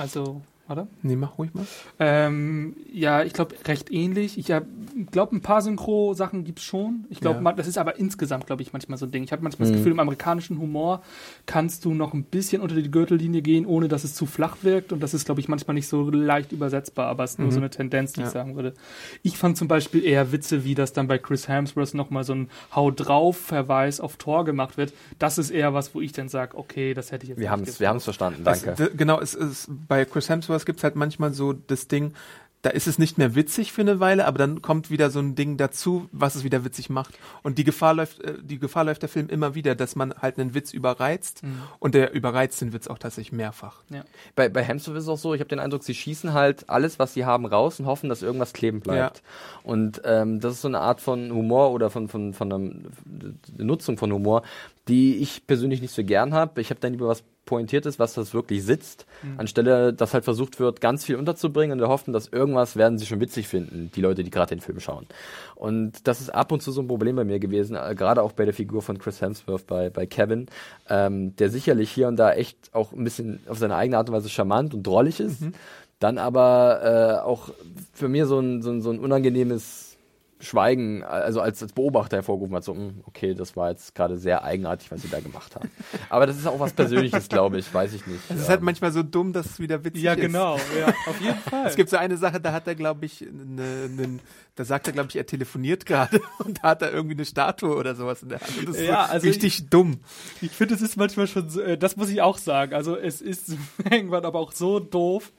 [0.00, 0.86] Also, warte.
[1.02, 1.66] Nee, mach ruhig mal.
[1.98, 4.38] Ähm, ja, ich glaube, recht ähnlich.
[4.38, 7.04] Ich glaube, ein paar Synchro-Sachen gibt es schon.
[7.10, 7.52] Ich glaube, Ja.
[7.52, 9.22] das ist aber insgesamt, glaube ich, manchmal so ein Ding.
[9.24, 11.02] Ich habe manchmal das Gefühl, im amerikanischen Humor
[11.46, 14.92] kannst du noch ein bisschen unter die Gürtellinie gehen, ohne dass es zu flach wirkt.
[14.92, 17.58] Und das ist, glaube ich, manchmal nicht so leicht übersetzbar, aber es ist nur so
[17.58, 18.30] eine Tendenz, die ich Ja.
[18.32, 18.72] sagen würde.
[19.22, 22.48] Ich fand zum Beispiel eher Witze, wie das dann bei Chris Hemsworth nochmal so ein
[22.74, 24.92] Hau drauf-Verweis auf Tor gemacht wird.
[25.18, 27.50] Das ist eher was, wo ich dann sage, okay, das hätte ich jetzt Wir nicht
[27.50, 28.84] haben es wir verstanden, Das- danke.
[28.90, 32.14] d- genau, es ist, bei Chris Hemsworth gibt's halt manchmal so das Ding,
[32.62, 35.34] da ist es nicht mehr witzig für eine Weile, aber dann kommt wieder so ein
[35.34, 37.18] Ding dazu, was es wieder witzig macht.
[37.42, 40.38] Und die Gefahr läuft, äh, die Gefahr läuft der Film immer wieder, dass man halt
[40.38, 41.42] einen Witz überreizt
[41.78, 43.82] und der überreizt den Witz auch tatsächlich mehrfach.
[43.88, 44.04] Ja.
[44.36, 46.98] Bei, bei Hemsworth ist es auch so, ich habe den Eindruck, sie schießen halt alles,
[46.98, 49.22] was sie haben, raus und hoffen, dass irgendwas kleben bleibt.
[49.62, 52.70] Und ähm, das ist so eine Art von Humor oder von, von, von einer
[53.56, 54.42] Nutzung von Humor,
[54.86, 56.60] die ich persönlich nicht so gern habe.
[56.60, 60.80] Ich habe dann lieber was Pointiertes, was das wirklich sitzt, anstelle, dass halt versucht wird,
[60.80, 64.22] ganz viel unterzubringen und wir hoffen, dass irgendwas werden sie schon witzig finden, die Leute,
[64.22, 65.06] die gerade den Film schauen.
[65.56, 68.30] Und das ist ab und zu so ein Problem bei mir gewesen, äh, gerade auch
[68.30, 70.46] bei der Figur von Chris Hemsworth, bei, bei Kevin,
[70.88, 74.14] ähm, der sicherlich hier und da echt auch ein bisschen auf seine eigene Art und
[74.14, 75.42] Weise charmant und drollig ist,
[75.98, 77.48] dann aber äh, auch
[77.92, 79.89] für mir so ein, so ein, so ein unangenehmes
[80.40, 84.42] Schweigen, also als, als Beobachter hervorgerufen hat, so, hm, okay, das war jetzt gerade sehr
[84.42, 85.70] eigenartig, was sie da gemacht haben.
[86.08, 88.20] Aber das ist auch was Persönliches, glaube ich, weiß ich nicht.
[88.30, 88.48] Es ist Ja.
[88.50, 90.20] halt manchmal so dumm, dass es wieder witzig Ja, ist.
[90.20, 90.56] genau.
[90.78, 91.66] Ja, auf jeden Fall.
[91.66, 94.18] Es gibt so eine Sache, da hat er, glaube ich, ne, ne,
[94.56, 97.74] da sagt er, glaube ich, er telefoniert gerade und da hat er irgendwie eine Statue
[97.76, 98.58] oder sowas in der Hand.
[98.58, 100.00] Und das ist Ja, so also richtig dumm.
[100.42, 102.74] Ich finde, es ist manchmal schon, so, äh, das muss ich auch sagen.
[102.74, 103.56] Also es ist
[103.90, 105.32] irgendwann aber auch so doof,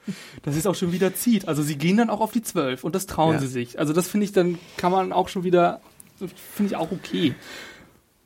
[0.43, 1.47] dass es auch schon wieder zieht.
[1.47, 3.39] Also sie gehen dann auch auf die 12 und das trauen Ja.
[3.39, 3.77] sie sich.
[3.79, 5.81] Also das finde ich, dann kann man auch schon wieder,
[6.55, 7.35] finde ich auch okay.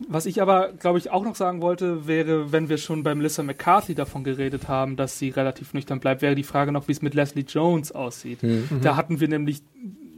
[0.10, 3.44] Was ich aber, glaube ich, auch noch sagen wollte, wäre, wenn wir schon bei Melissa
[3.44, 7.02] McCarthy davon geredet haben, dass sie relativ nüchtern bleibt, wäre die Frage noch, wie es
[7.02, 8.40] mit Leslie Jones aussieht.
[8.82, 9.62] Da hatten wir nämlich,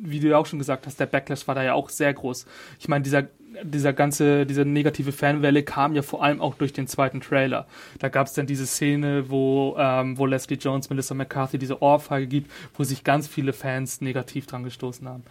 [0.02, 2.46] wie du ja auch schon gesagt hast, der Backlash war da ja auch sehr groß.
[2.80, 3.28] Ich meine, dieser,
[3.64, 7.68] dieser ganze, diese negative Fanwelle kam ja vor allem auch durch den zweiten Trailer.
[8.00, 12.28] Da gab es dann diese Szene, wo, ähm, wo Leslie Jones Melissa McCarthy diese Ohrfeige
[12.28, 15.24] gibt, wo sich ganz viele Fans negativ dran gestoßen haben.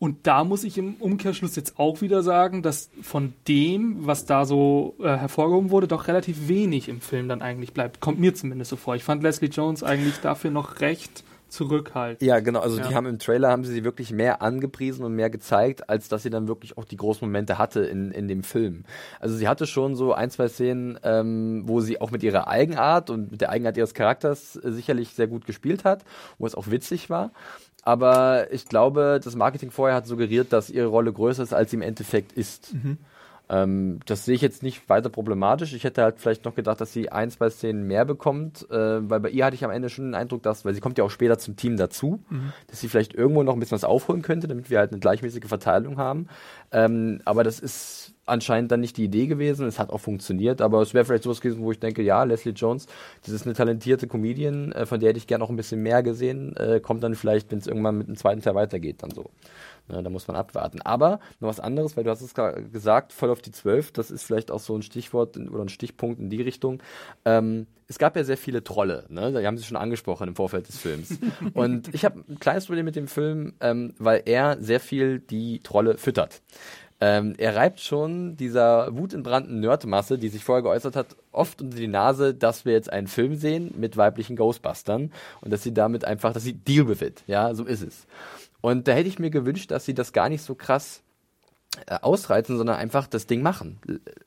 [0.00, 4.44] Und da muss ich im Umkehrschluss jetzt auch wieder sagen, dass von dem, was da
[4.44, 7.98] so äh, hervorgehoben wurde, doch relativ wenig im Film dann eigentlich bleibt.
[7.98, 8.94] Kommt mir zumindest so vor.
[8.94, 12.22] Ich fand Leslie Jones eigentlich dafür noch recht zurückhaltend.
[12.22, 12.60] Ja, genau.
[12.60, 12.88] Also Ja.
[12.88, 16.22] die haben im Trailer haben sie sie wirklich mehr angepriesen und mehr gezeigt, als dass
[16.22, 18.84] sie dann wirklich auch die großen Momente hatte in, in dem Film.
[19.20, 23.10] Also sie hatte schon so ein, zwei Szenen, ähm, wo sie auch mit ihrer Eigenart
[23.10, 26.04] und mit der Eigenart ihres Charakters äh, sicherlich sehr gut gespielt hat,
[26.38, 27.30] wo es auch witzig war.
[27.82, 31.76] Aber ich glaube, das Marketing vorher hat suggeriert, dass ihre Rolle größer ist, als sie
[31.76, 32.74] im Endeffekt ist.
[33.50, 35.72] Ähm, das sehe ich jetzt nicht weiter problematisch.
[35.72, 39.20] Ich hätte halt vielleicht noch gedacht, dass sie ein, zwei Szenen mehr bekommt, äh, weil
[39.20, 41.10] bei ihr hatte ich am Ende schon den Eindruck, dass, weil sie kommt ja auch
[41.10, 42.20] später zum Team dazu,
[42.66, 45.46] dass sie vielleicht irgendwo noch ein bisschen was aufholen könnte, damit wir halt eine gleichmäßige
[45.46, 46.28] Verteilung haben.
[46.72, 49.66] Ähm, aber das ist anscheinend dann nicht die Idee gewesen.
[49.66, 52.52] Es hat auch funktioniert, aber es wäre vielleicht sowas gewesen, wo ich denke, ja, Leslie
[52.52, 52.86] Jones,
[53.22, 56.02] das ist eine talentierte Comedian, äh, von der hätte ich gerne noch ein bisschen mehr
[56.02, 59.30] gesehen, äh, kommt dann vielleicht, wenn es irgendwann mit dem zweiten Teil weitergeht, dann so.
[59.88, 60.82] Ne, da muss man abwarten.
[60.82, 62.34] Aber noch was anderes, weil du hast es
[62.72, 66.20] gesagt, voll auf die 12, das ist vielleicht auch so ein Stichwort oder ein Stichpunkt
[66.20, 66.82] in die Richtung.
[67.24, 69.32] Ähm, es gab ja sehr viele Trolle, ne?
[69.32, 71.18] die haben sie schon angesprochen im Vorfeld des Films.
[71.54, 75.60] Und ich habe ein kleines Problem mit dem Film, ähm, weil er sehr viel die
[75.60, 76.42] Trolle füttert.
[77.00, 81.86] Ähm, er reibt schon dieser wutentbrannten Nerdmasse, die sich vorher geäußert hat, oft unter die
[81.86, 86.32] Nase, dass wir jetzt einen Film sehen mit weiblichen Ghostbustern und dass sie damit einfach,
[86.32, 87.22] dass sie deal with it.
[87.28, 88.06] Ja, so ist es.
[88.60, 91.02] Und da hätte ich mir gewünscht, dass sie das gar nicht so krass
[91.86, 93.78] äh, ausreizen, sondern einfach das Ding machen.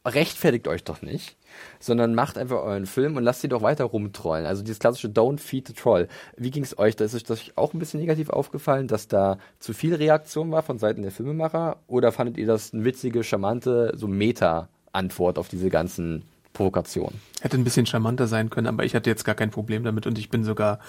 [0.06, 1.36] Rechtfertigt euch doch nicht,
[1.80, 4.46] sondern macht einfach euren Film und lasst sie doch weiter rumtrollen.
[4.46, 6.08] Also dieses klassische Don't feed the troll.
[6.38, 6.96] Wie ging es euch?
[6.96, 10.64] Da ist euch das auch ein bisschen negativ aufgefallen, dass da zu viel Reaktion war
[10.64, 11.78] von Seiten der Filmemacher?
[11.88, 17.14] Oder fandet ihr das eine witzige, charmante, so Meta-Antwort auf diese ganzen Provokation.
[17.42, 20.18] Hätte ein bisschen charmanter sein können, aber ich hatte jetzt gar kein Problem damit und
[20.18, 20.80] ich bin sogar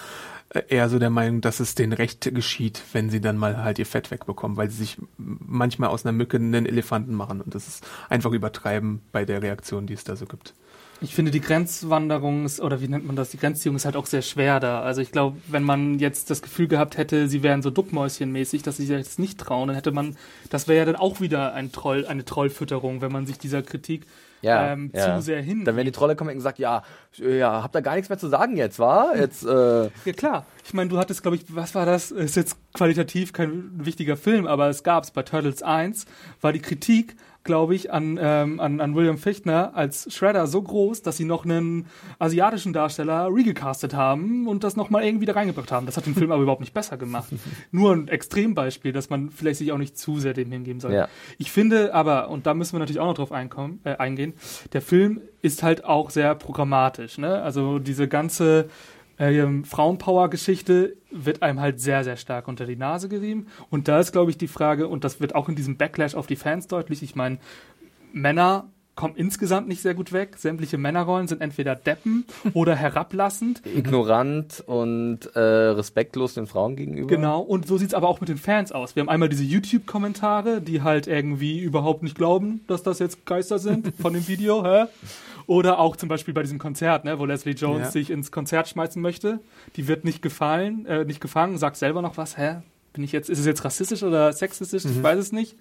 [0.51, 3.79] äh, eher so der Meinung, dass es denen recht geschieht, wenn sie dann mal halt
[3.79, 7.69] ihr Fett wegbekommen, weil sie sich manchmal aus einer Mücke einen Elefanten machen und das
[7.69, 10.55] ist einfach übertreiben bei der Reaktion, die es da so gibt.
[11.03, 14.07] Ich finde, die Grenzwanderung ist, oder wie nennt man das, die Grenzziehung ist halt auch
[14.07, 14.83] sehr schwer da.
[14.83, 18.77] Also ich glaube, wenn man jetzt das Gefühl gehabt hätte, sie wären so duckmäuschenmäßig, dass
[18.77, 20.17] sie sich jetzt nicht trauen, dann hätte man,
[20.49, 24.07] das wäre ja dann auch wieder ein Troll, eine Trollfütterung, wenn man sich dieser Kritik
[24.43, 25.17] ja, ähm, ja.
[25.17, 25.65] zu sehr hin.
[25.65, 26.83] Dann werden die Trolle kommen und sagen, ja,
[27.17, 29.17] ja, habt ihr gar nichts mehr zu sagen jetzt, war?
[29.17, 30.47] Jetzt, äh Ja klar.
[30.65, 32.11] Ich meine, du hattest, glaube ich, was war das?
[32.11, 36.07] Ist jetzt qualitativ kein wichtiger Film, aber es gab es bei Turtles 1,
[36.41, 41.03] war die Kritik glaube ich, an, ähm, an, an William Fichtner als Shredder so groß,
[41.03, 41.87] dass sie noch einen
[42.19, 45.87] asiatischen Darsteller regecastet haben und das nochmal irgendwie da reingebracht haben.
[45.87, 47.29] Das hat den Film aber überhaupt nicht besser gemacht.
[47.71, 50.93] Nur ein Extrembeispiel, dass man vielleicht sich auch nicht zu sehr dem hingeben soll.
[50.93, 51.09] Ja.
[51.39, 54.35] Ich finde aber, und da müssen wir natürlich auch noch drauf einkommen, äh, eingehen,
[54.73, 57.19] der Film ist halt auch sehr programmatisch.
[57.19, 57.43] Ne?
[57.43, 58.69] Also diese ganze
[59.23, 63.47] äh, Frauenpower-Geschichte wird einem halt sehr, sehr stark unter die Nase gerieben.
[63.71, 66.27] Und da ist, glaube ich, die Frage, und das wird auch in diesem Backlash auf
[66.27, 67.39] die Fans deutlich, ich meine,
[68.13, 70.37] Männer kommen insgesamt nicht sehr gut weg.
[70.37, 72.25] Sämtliche Männerrollen sind entweder deppen
[72.55, 73.63] oder herablassend.
[73.65, 77.09] Ignorant und äh, respektlos den Frauen gegenüber.
[77.09, 78.95] Genau, und so sieht es aber auch mit den Fans aus.
[78.95, 83.59] Wir haben einmal diese YouTube-Kommentare, die halt irgendwie überhaupt nicht glauben, dass das jetzt Geister
[83.59, 84.65] sind von dem Video.
[84.65, 84.85] Hä?
[85.47, 87.91] Oder auch zum Beispiel bei diesem Konzert, ne, wo Leslie Jones ja.
[87.91, 89.41] sich ins Konzert schmeißen möchte.
[89.77, 92.59] Die wird nicht gefallen, äh, nicht gefangen, sagt selber noch was, hä?
[92.93, 94.85] Bin ich jetzt, ist es jetzt rassistisch oder sexistisch?
[94.85, 94.93] Mhm.
[94.93, 95.57] Ich weiß es nicht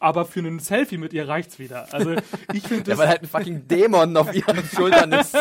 [0.00, 1.92] aber für einen Selfie mit ihr reicht's wieder.
[1.92, 2.14] Also
[2.52, 5.36] ich finde Ja, weil halt ein fucking Dämon auf ihren Schultern ist.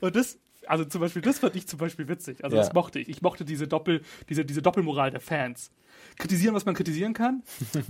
[0.00, 2.44] Und das, also zum Beispiel, das fand ich zum Beispiel witzig.
[2.44, 2.62] Also ja.
[2.62, 3.08] das mochte ich.
[3.08, 5.70] Ich mochte diese Doppel, diese, diese Doppelmoral der Fans
[6.18, 7.42] kritisieren, was man kritisieren kann.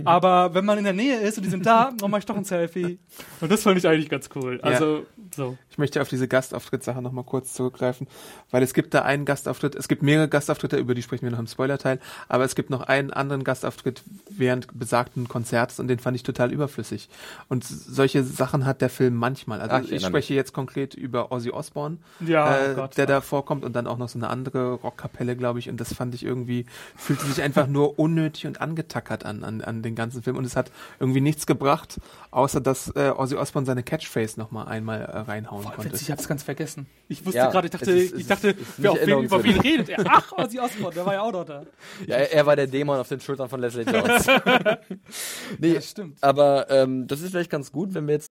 [0.05, 2.37] Aber wenn man in der Nähe ist und die sind da, dann mache ich doch
[2.37, 2.99] ein Selfie.
[3.41, 4.59] Und das fand ich eigentlich ganz cool.
[4.61, 5.03] Also, ja.
[5.35, 5.57] so.
[5.69, 8.07] Ich möchte auf diese Gastauftrittsache nochmal kurz zurückgreifen,
[8.51, 11.39] weil es gibt da einen Gastauftritt, es gibt mehrere Gastauftritte, über die sprechen wir noch
[11.39, 16.15] im Spoilerteil, aber es gibt noch einen anderen Gastauftritt während besagten Konzerts und den fand
[16.15, 17.09] ich total überflüssig.
[17.47, 19.59] Und solche Sachen hat der Film manchmal.
[19.59, 23.15] Also Ach, ich, ich spreche jetzt konkret über Ozzy Osbourne, ja, äh, Gott, der ja.
[23.15, 26.13] da vorkommt und dann auch noch so eine andere Rockkapelle, glaube ich, und das fand
[26.13, 26.65] ich irgendwie,
[26.95, 30.45] fühlte sich einfach nur unnötig unnötig und angetackert an, an, an den ganzen Film und
[30.45, 31.99] es hat irgendwie nichts gebracht,
[32.31, 35.91] außer dass äh, Ozzy Osbourne seine Catchphrase noch einmal äh, reinhauen Voll konnte.
[35.91, 36.87] Witzig, ich hab's ganz vergessen.
[37.07, 39.89] Ich wusste ja, gerade, ich dachte, ist, ich dachte, wer auf wen, über wen redet
[39.89, 40.03] er?
[40.07, 41.63] Ach, Ozzy Osbourne, der war ja auch noch da.
[42.05, 44.27] Ja, er war der Dämon auf den Schultern von Leslie Jones.
[45.59, 46.17] nee, ja, stimmt.
[46.21, 48.29] Aber ähm, das ist vielleicht ganz gut, wenn wir jetzt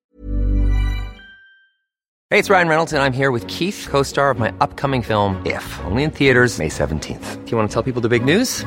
[2.31, 5.65] Hey, it's Ryan Reynolds and I'm here with Keith, co-star of my upcoming film If,
[5.87, 7.47] only in theaters May 17th.
[7.47, 8.67] Do you want to tell people the big news?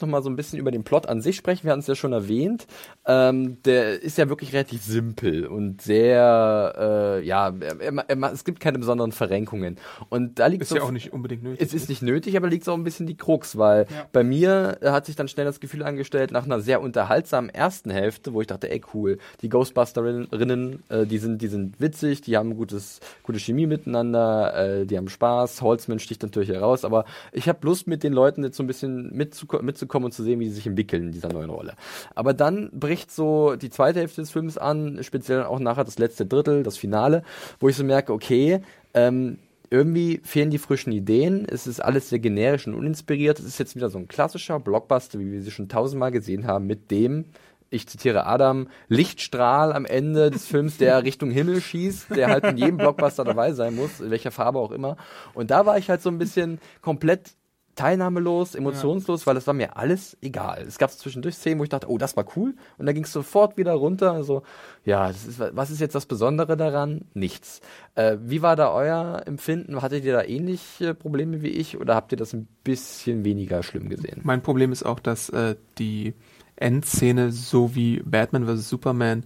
[0.00, 1.64] Noch mal so ein bisschen über den Plot an sich sprechen.
[1.64, 2.66] Wir hatten es ja schon erwähnt.
[3.06, 6.74] Ähm, der ist ja wirklich relativ simpel und sehr,
[7.20, 9.76] äh, ja, er, er, es gibt keine besonderen Verrenkungen.
[10.08, 11.60] Und da liegt ist so, ja auch nicht unbedingt nötig.
[11.60, 14.06] Es ist nicht nötig, aber liegt so ein bisschen die Krux, weil ja.
[14.12, 18.32] bei mir hat sich dann schnell das Gefühl angestellt, nach einer sehr unterhaltsamen ersten Hälfte,
[18.32, 22.56] wo ich dachte, ey cool, die Ghostbusterinnen, äh, die sind, die sind witzig, die haben
[22.56, 25.62] gutes, gute Chemie miteinander, äh, die haben Spaß.
[25.62, 29.14] Holzman sticht natürlich heraus, aber ich habe Lust mit den Leuten jetzt so ein bisschen
[29.14, 31.74] mitzukommen mit kommen und zu sehen, wie sie sich entwickeln in dieser neuen Rolle.
[32.14, 36.26] Aber dann bricht so die zweite Hälfte des Films an, speziell auch nachher das letzte
[36.26, 37.22] Drittel, das Finale,
[37.60, 38.60] wo ich so merke, okay,
[38.94, 39.38] ähm,
[39.70, 41.46] irgendwie fehlen die frischen Ideen.
[41.48, 43.38] Es ist alles sehr generisch und uninspiriert.
[43.38, 46.66] Es ist jetzt wieder so ein klassischer Blockbuster, wie wir sie schon tausendmal gesehen haben,
[46.66, 47.24] mit dem
[47.68, 52.56] ich zitiere Adam, Lichtstrahl am Ende des Films, der Richtung Himmel schießt, der halt in
[52.56, 54.96] jedem Blockbuster dabei sein muss, in welcher Farbe auch immer.
[55.34, 57.32] Und da war ich halt so ein bisschen komplett
[57.76, 59.26] teilnahmelos, emotionslos, ja.
[59.26, 60.64] weil es war mir alles egal.
[60.66, 62.54] Es gab zwischendurch Szenen, wo ich dachte, oh, das war cool.
[62.78, 64.12] Und dann ging es sofort wieder runter.
[64.12, 64.42] Also,
[64.84, 67.02] ja, ist, was ist jetzt das Besondere daran?
[67.14, 67.60] Nichts.
[67.94, 69.80] Äh, wie war da euer Empfinden?
[69.82, 73.88] Hattet ihr da ähnliche Probleme wie ich oder habt ihr das ein bisschen weniger schlimm
[73.90, 74.22] gesehen?
[74.24, 76.14] Mein Problem ist auch, dass äh, die
[76.56, 78.68] Endszene, so wie Batman vs.
[78.68, 79.24] Superman,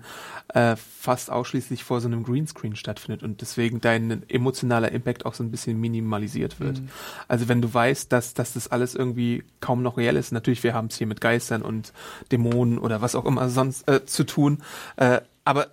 [0.48, 5.44] äh, fast ausschließlich vor so einem Greenscreen stattfindet und deswegen dein emotionaler Impact auch so
[5.44, 6.80] ein bisschen minimalisiert wird.
[6.80, 6.88] Mhm.
[7.28, 10.74] Also wenn du weißt, dass, dass das alles irgendwie kaum noch real ist, natürlich, wir
[10.74, 11.92] haben es hier mit Geistern und
[12.32, 14.58] Dämonen oder was auch immer sonst äh, zu tun,
[14.96, 15.68] äh, aber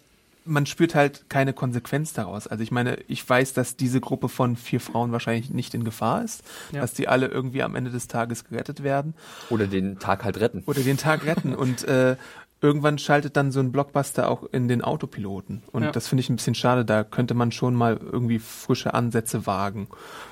[0.47, 2.47] man spürt halt keine Konsequenz daraus.
[2.47, 6.23] Also ich meine, ich weiß, dass diese Gruppe von vier Frauen wahrscheinlich nicht in Gefahr
[6.23, 6.81] ist, ja.
[6.81, 9.13] dass die alle irgendwie am Ende des Tages gerettet werden.
[9.49, 10.63] Oder den Tag halt retten.
[10.65, 11.55] Oder den Tag retten.
[11.55, 12.15] Und äh,
[12.61, 15.63] irgendwann schaltet dann so ein Blockbuster auch in den Autopiloten.
[15.71, 15.91] Und ja.
[15.91, 16.85] das finde ich ein bisschen schade.
[16.85, 19.87] Da könnte man schon mal irgendwie frische Ansätze wagen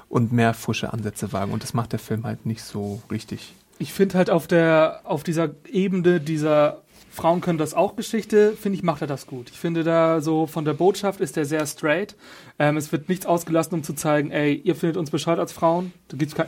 [0.09, 1.51] und mehr frische Ansätze wagen.
[1.51, 3.53] Und das macht der Film halt nicht so richtig.
[3.77, 6.81] Ich finde halt auf der, auf dieser Ebene dieser
[7.15, 9.49] Frauen können das auch Geschichte, finde ich, macht er das gut.
[9.49, 12.15] Ich finde da so von der Botschaft ist er sehr straight.
[12.59, 15.93] Ähm, es wird nichts ausgelassen, um zu zeigen, ey, ihr findet uns bescheuert als Frauen.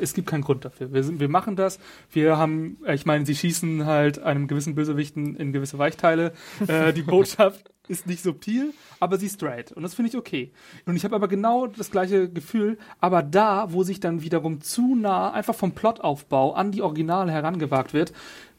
[0.01, 0.91] es gibt keinen Grund dafür.
[0.91, 1.79] Wir, sind, wir machen das.
[2.11, 6.33] Wir haben, ich meine, sie schießen halt einem gewissen Bösewichten in gewisse Weichteile.
[6.67, 9.71] Äh, die Botschaft ist nicht subtil, aber sie straight.
[9.71, 10.51] Und das finde ich okay.
[10.85, 14.95] Und ich habe aber genau das gleiche Gefühl, aber da, wo sich dann wiederum zu
[14.95, 18.11] nah einfach vom Plotaufbau an die Originale herangewagt wird,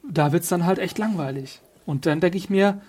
[0.08, 1.60] da wird es dann halt echt langweilig.
[1.88, 2.82] Und dann denke ich mir,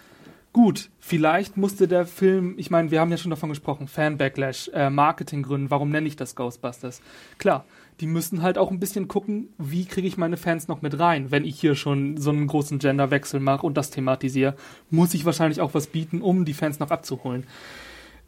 [0.52, 4.90] gut, vielleicht musste der Film, ich meine, wir haben ja schon davon gesprochen, Fan-Backlash, äh,
[4.90, 7.02] Marketinggründen, warum nenne ich das Ghostbusters?
[7.38, 7.64] Klar,
[8.02, 11.32] die müssen halt auch ein bisschen gucken, wie kriege ich meine Fans noch mit rein,
[11.32, 14.58] wenn ich hier schon so einen großen Genderwechsel mache und das thematisiere,
[14.90, 17.46] muss ich wahrscheinlich auch was bieten, um die Fans noch abzuholen.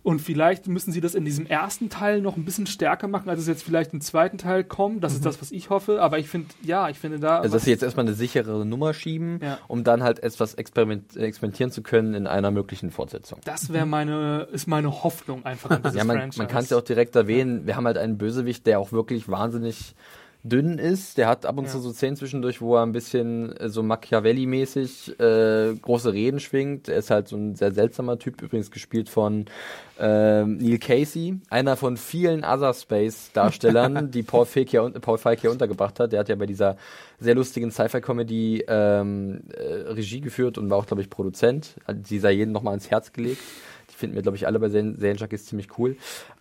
[0.04, 3.40] Und vielleicht müssen sie das in diesem ersten Teil noch ein bisschen stärker machen, als
[3.40, 5.04] es jetzt vielleicht im zweiten Teil kommt.
[5.04, 5.18] Das mhm.
[5.18, 6.02] ist das, was ich hoffe.
[6.02, 7.40] Aber ich finde, ja, ich finde da.
[7.40, 9.60] Also, dass sie jetzt erstmal eine sichere Nummer schieben, ja.
[9.68, 13.40] um dann halt etwas experiment experimentieren zu können in einer möglichen Fortsetzung.
[13.46, 16.40] Das wäre meine, ist meine Hoffnung einfach an dieses ja, man, Franchise.
[16.40, 17.62] Man kann es ja auch direkt erwähnen.
[17.62, 17.68] Ja.
[17.68, 19.96] Wir haben halt einen Bösewicht, der auch wirklich wahnsinnig
[20.44, 21.18] dünn ist.
[21.18, 21.72] Der hat ab und ja.
[21.72, 26.90] zu so Szenen zwischendurch, wo er ein bisschen äh, so Machiavelli-mäßig äh, große Reden schwingt.
[26.90, 29.46] Er ist halt so ein sehr seltsamer Typ, übrigens gespielt von
[30.00, 35.52] äh, Neil Casey, einer von vielen Other Space-Darstellern, die Paul Feig, hier, Paul Feig hier
[35.52, 36.12] untergebracht hat.
[36.12, 36.78] Der hat ja bei dieser
[37.20, 41.76] sehr lustigen Sci-Fi-Comedy ähm, äh, Regie geführt und war auch, glaube ich, Produzent.
[41.88, 43.42] Die sei jedem nochmal ans Herz gelegt
[44.02, 45.96] finden wir, glaube ich, alle bei Serienjunkies ziemlich cool.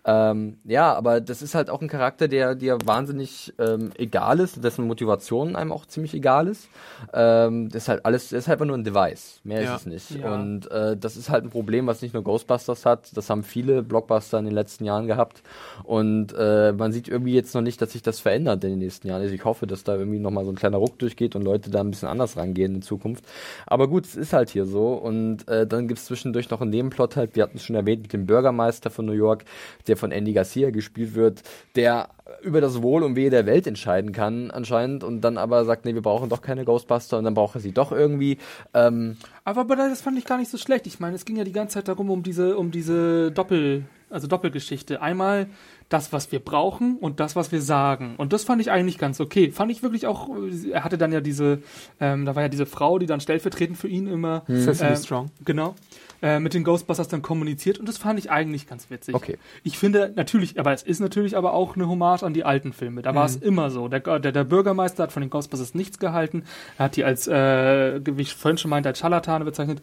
[0.04, 4.62] Ähm, ja, aber das ist halt auch ein Charakter, der dir wahnsinnig ähm, egal ist,
[4.64, 6.68] dessen Motivation einem auch ziemlich egal ist.
[7.12, 9.40] Ähm, das ist halt alles, das ist halt einfach nur ein Device.
[9.44, 9.74] Mehr ja.
[9.74, 10.22] ist es nicht.
[10.22, 10.34] Ja.
[10.34, 13.16] Und äh, das ist halt ein Problem, was nicht nur Ghostbusters hat.
[13.16, 15.42] Das haben viele Blockbuster in den letzten Jahren gehabt.
[15.84, 19.08] Und äh, man sieht irgendwie jetzt noch nicht, dass sich das verändert in den nächsten
[19.08, 19.22] Jahren.
[19.22, 21.80] Also ich hoffe, dass da irgendwie nochmal so ein kleiner Ruck durchgeht und Leute da
[21.80, 23.24] ein bisschen anders rangehen in Zukunft.
[23.66, 24.94] Aber gut, es ist halt hier so.
[24.94, 28.02] Und äh, dann gibt es zwischendurch noch einen Nebenplot halt, wir hatten es schon erwähnt,
[28.02, 29.44] mit dem Bürgermeister von New York,
[29.90, 31.42] der von Andy Garcia gespielt wird,
[31.76, 32.08] der
[32.42, 35.94] über das Wohl und Wehe der Welt entscheiden kann anscheinend und dann aber sagt, nee,
[35.94, 38.38] wir brauchen doch keine Ghostbuster und dann braucht er sie doch irgendwie.
[38.72, 40.86] Ähm aber, aber das fand ich gar nicht so schlecht.
[40.86, 44.26] Ich meine, es ging ja die ganze Zeit darum, um diese, um diese Doppel, also
[44.26, 45.02] Doppelgeschichte.
[45.02, 45.48] Einmal
[45.88, 48.14] das, was wir brauchen und das, was wir sagen.
[48.16, 49.50] Und das fand ich eigentlich ganz okay.
[49.50, 50.28] Fand ich wirklich auch,
[50.70, 51.62] er hatte dann ja diese,
[52.00, 54.44] ähm, da war ja diese Frau, die dann stellvertretend für ihn immer.
[54.46, 54.62] Hm.
[54.62, 55.30] Cecily äh, Strong.
[55.44, 55.74] Genau
[56.22, 59.14] äh, mit den Ghostbusters dann kommuniziert und das fand ich eigentlich ganz witzig.
[59.14, 59.38] Okay.
[59.62, 63.02] Ich finde natürlich, aber es ist natürlich aber auch eine Hommage an die alten Filme.
[63.02, 63.46] Da war es mhm.
[63.46, 63.88] immer so.
[63.88, 66.44] Der, der, der, Bürgermeister hat von den Ghostbusters nichts gehalten.
[66.78, 69.82] Er hat die als, äh, wie ich vorhin schon meinte, als Scharlatane bezeichnet.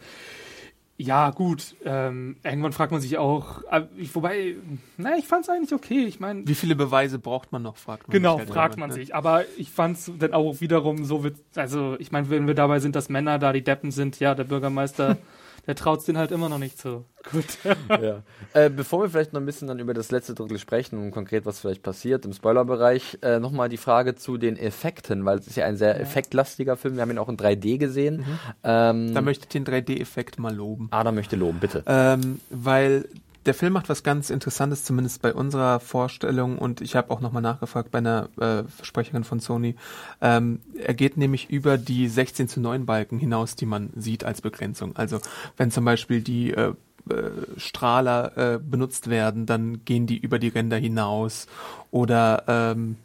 [0.99, 1.75] Ja, gut.
[1.85, 3.83] Ähm, irgendwann fragt man sich auch, äh,
[4.13, 4.55] wobei,
[4.97, 6.05] na, ich fand es eigentlich okay.
[6.05, 7.77] Ich meine, wie viele Beweise braucht man noch?
[7.77, 8.47] Fragt man genau, sich.
[8.47, 8.95] Genau, fragt man ne?
[8.95, 9.13] sich.
[9.13, 11.23] Aber ich fand es dann auch wiederum so,
[11.55, 14.45] also ich meine, wenn wir dabei sind, dass Männer da die Deppen sind, ja, der
[14.45, 15.17] Bürgermeister
[15.67, 17.05] der traut es den halt immer noch nicht zu.
[17.31, 17.45] Gut.
[17.89, 18.23] ja.
[18.53, 21.45] äh, bevor wir vielleicht noch ein bisschen dann über das letzte Drittel sprechen und konkret,
[21.45, 25.57] was vielleicht passiert im Spoilerbereich, äh, nochmal die Frage zu den Effekten, weil es ist
[25.57, 26.01] ja ein sehr ja.
[26.01, 26.95] effektlastiger Film.
[26.95, 28.17] Wir haben ihn auch in 3D gesehen.
[28.17, 28.39] Mhm.
[28.63, 30.87] Ähm, da möchte ich den 3D-Effekt mal loben.
[30.91, 31.83] Ah, da möchte loben, bitte.
[31.85, 33.05] Ähm, weil
[33.47, 36.57] der Film macht was ganz Interessantes, zumindest bei unserer Vorstellung.
[36.57, 39.75] Und ich habe auch nochmal nachgefragt bei einer äh, Sprecherin von Sony.
[40.21, 44.41] Ähm, er geht nämlich über die 16 zu 9 Balken hinaus, die man sieht als
[44.41, 44.95] Begrenzung.
[44.95, 45.19] Also
[45.55, 46.73] wenn zum Beispiel die äh,
[47.09, 51.47] äh, Strahler äh, benutzt werden, dann gehen die über die Ränder hinaus.
[51.89, 52.97] Oder ähm,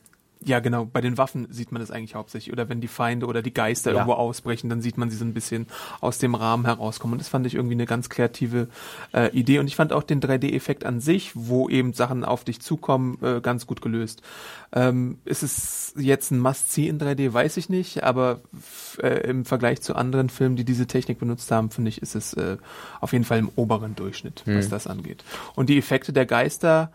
[0.44, 0.84] ja, genau.
[0.84, 2.52] Bei den Waffen sieht man das eigentlich hauptsächlich.
[2.52, 3.98] Oder wenn die Feinde oder die Geister Ja.
[3.98, 5.66] irgendwo ausbrechen, dann sieht man sie so ein bisschen
[6.00, 7.12] aus dem Rahmen herauskommen.
[7.12, 8.68] Und das fand ich irgendwie eine ganz kreative
[9.12, 9.58] äh, Idee.
[9.58, 13.40] Und ich fand auch den 3D-Effekt an sich, wo eben Sachen auf dich zukommen, äh,
[13.40, 14.22] ganz gut gelöst.
[14.72, 18.02] Ähm, ist es jetzt ein Must-See in 3D, weiß ich nicht.
[18.02, 18.40] Aber
[19.02, 22.34] äh, im Vergleich zu anderen Filmen, die diese Technik benutzt haben, finde ich, ist es
[22.34, 22.56] äh,
[23.00, 25.24] auf jeden Fall im oberen Durchschnitt, was das angeht.
[25.54, 26.90] Und die Effekte der Geister,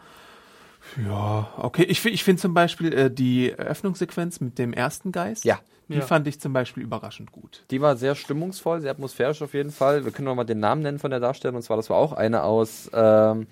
[1.05, 1.83] ja, okay.
[1.83, 5.45] Ich, ich finde zum Beispiel äh, die Eröffnungssequenz mit dem ersten Geist.
[5.45, 5.59] Ja.
[5.89, 6.01] Die Ja.
[6.01, 7.63] fand ich zum Beispiel überraschend gut.
[7.71, 10.03] Die war sehr stimmungsvoll, sehr atmosphärisch auf jeden Fall.
[10.03, 11.55] Wir können noch mal den Namen nennen von der Darstellerin.
[11.57, 12.89] Und zwar, das war auch eine aus.
[12.93, 13.47] Ähm,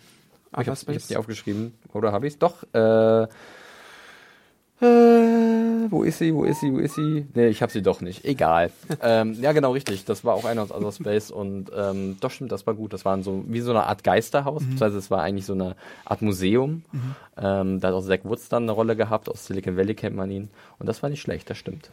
[0.51, 1.73] ich habe hab's nicht aufgeschrieben.
[1.93, 2.39] Oder habe ich es?
[2.39, 2.63] Doch.
[2.73, 3.27] Äh, äh,
[5.89, 6.33] wo ist sie?
[6.33, 6.71] Wo ist sie?
[6.73, 7.25] Wo ist sie?
[7.33, 8.25] Nee, ich habe sie doch nicht.
[8.25, 8.71] Egal.
[9.01, 10.05] ähm, ja, genau, richtig.
[10.05, 11.31] Das war auch einer aus Other Space.
[11.31, 12.93] Und ähm, doch stimmt, das war gut.
[12.93, 14.61] Das war so wie so eine Art Geisterhaus.
[14.61, 15.75] Beziehungsweise es war eigentlich so eine
[16.05, 16.83] Art Museum.
[17.37, 19.29] Ähm, da hat auch Zach Woods dann eine Rolle gehabt.
[19.29, 20.49] Aus Silicon Valley kennt man ihn.
[20.79, 21.91] Und das war nicht schlecht, das stimmt.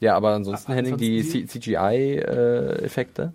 [0.00, 3.32] Ja, aber ansonsten, Aber Henning, die ansonsten C- CGI-Effekte.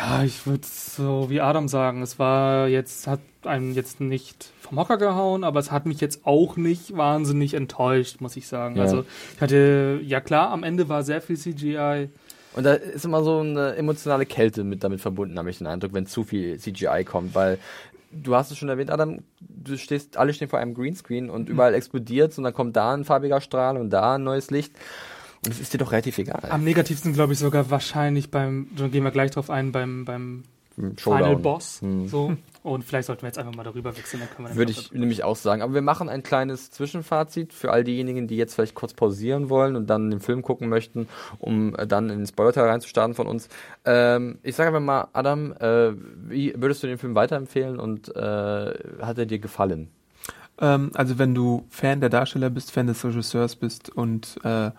[0.00, 4.78] Ja, ich würde so wie Adam sagen, es war jetzt, hat einen jetzt nicht vom
[4.78, 8.76] Hocker gehauen, aber es hat mich jetzt auch nicht wahnsinnig enttäuscht, muss ich sagen.
[8.76, 8.82] Ja.
[8.82, 12.08] Also ich hatte, ja klar, am Ende war sehr viel CGI.
[12.54, 15.92] Und da ist immer so eine emotionale Kälte mit damit verbunden, habe ich den Eindruck,
[15.94, 17.58] wenn zu viel CGI kommt, weil
[18.10, 21.74] du hast es schon erwähnt, Adam, du stehst, alle stehen vor einem Greenscreen und überall
[21.74, 24.72] explodiert und dann kommt da ein farbiger Strahl und da ein neues Licht.
[25.44, 26.48] Und es ist dir doch relativ egal.
[26.50, 30.42] Am negativsten glaube ich sogar wahrscheinlich beim, da gehen wir gleich drauf ein, beim, beim
[30.96, 31.80] Final Boss.
[31.80, 32.08] Hm.
[32.08, 32.36] So.
[32.62, 34.88] Und vielleicht sollten wir jetzt einfach mal darüber wechseln, dann können wir dann Würde ich
[34.88, 35.62] darüber- nämlich auch sagen.
[35.62, 39.74] Aber wir machen ein kleines Zwischenfazit für all diejenigen, die jetzt vielleicht kurz pausieren wollen
[39.74, 41.08] und dann den Film gucken möchten,
[41.38, 43.48] um äh, dann in den Spoiler-Teil reinzustarten von uns.
[43.84, 45.92] Ähm, ich sage einfach mal, Adam, äh,
[46.28, 49.88] wie würdest du den Film weiterempfehlen und äh, hat er dir gefallen?
[50.60, 54.70] Ähm, also wenn du Fan der Darsteller bist, Fan des Regisseurs bist und äh,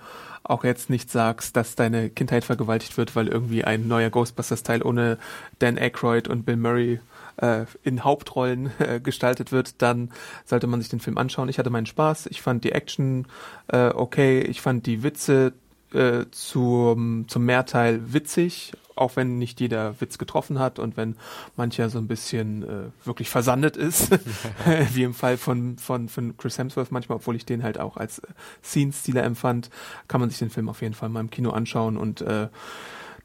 [0.49, 5.17] auch jetzt nicht sagst, dass deine Kindheit vergewaltigt wird, weil irgendwie ein neuer Ghostbusters-Teil ohne
[5.59, 6.99] Dan Aykroyd und Bill Murray
[7.37, 10.11] äh, in Hauptrollen äh, gestaltet wird, dann
[10.45, 11.49] sollte man sich den Film anschauen.
[11.49, 13.27] Ich hatte meinen Spaß, ich fand die Action
[13.67, 15.53] äh, okay, ich fand die Witze
[15.93, 21.15] äh, zum, zum Mehrteil witzig, auch wenn nicht jeder Witz getroffen hat und wenn
[21.55, 24.11] mancher so ein bisschen äh, wirklich versandet ist,
[24.93, 28.19] wie im Fall von, von, von Chris Hemsworth manchmal, obwohl ich den halt auch als
[28.19, 28.27] äh,
[28.63, 29.69] Scene-Stealer empfand,
[30.07, 32.49] kann man sich den Film auf jeden Fall mal im Kino anschauen und äh,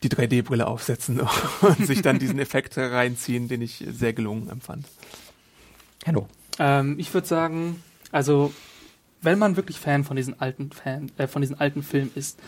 [0.02, 1.20] die 3D-Brille aufsetzen
[1.60, 4.86] und sich dann diesen Effekt reinziehen, den ich sehr gelungen empfand.
[6.06, 6.28] Hallo.
[6.58, 8.52] Ähm, ich würde sagen, also
[9.24, 12.38] wenn man wirklich Fan von diesen alten Fan, äh, von diesen alten Filmen ist,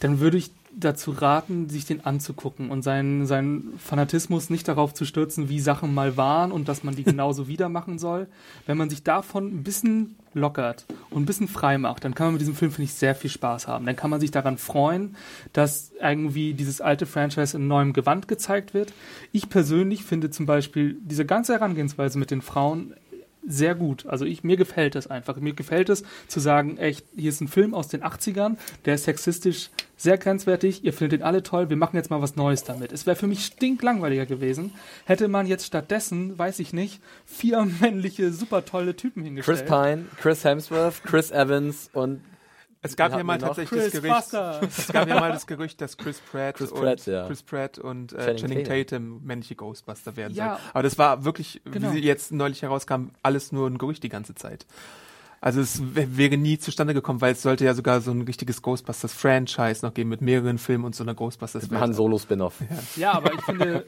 [0.00, 5.04] dann würde ich dazu raten, sich den anzugucken und seinen, seinen Fanatismus nicht darauf zu
[5.04, 8.26] stürzen, wie Sachen mal waren und dass man die genauso wieder machen soll.
[8.66, 12.34] Wenn man sich davon ein bisschen lockert und ein bisschen frei macht, dann kann man
[12.34, 13.84] mit diesem Film, finde ich, sehr viel Spaß haben.
[13.84, 15.16] Dann kann man sich daran freuen,
[15.52, 18.92] dass irgendwie dieses alte Franchise in neuem Gewand gezeigt wird.
[19.30, 22.94] Ich persönlich finde zum Beispiel diese ganze Herangehensweise mit den Frauen
[23.46, 24.06] sehr gut.
[24.06, 25.36] Also ich, mir gefällt es einfach.
[25.36, 29.04] Mir gefällt es zu sagen, echt, hier ist ein Film aus den 80ern, der ist
[29.04, 32.92] sexistisch sehr grenzwertig, ihr findet ihn alle toll, wir machen jetzt mal was Neues damit.
[32.92, 34.72] Es wäre für mich stinklangweiliger gewesen,
[35.04, 39.60] hätte man jetzt stattdessen, weiß ich nicht, vier männliche, super tolle Typen hingestellt.
[39.60, 42.20] Chris Pine, Chris Hemsworth, Chris Evans und
[42.84, 44.60] Es gab ja mal tatsächlich Chris das Gerücht, Buster.
[44.76, 47.26] es gab ja mal das Gerücht, dass Chris Pratt, Chris und, Pratt, ja.
[47.28, 49.20] Chris Pratt und äh, Channing Channing Tatum.
[49.24, 50.56] Männliche Ghostbuster werden Ja.
[50.56, 50.60] sollen.
[50.72, 51.92] Aber das war wirklich, Genau.
[51.92, 54.66] wie jetzt neulich herauskam, alles nur ein Gerücht die ganze Zeit.
[55.44, 58.62] Also es w- wäre nie zustande gekommen, weil es sollte ja sogar so ein richtiges
[58.62, 62.60] Ghostbusters-Franchise noch geben mit mehreren Filmen und so einer ghostbusters ein Han Solo Spin-off.
[62.96, 63.84] Ja, aber ich finde,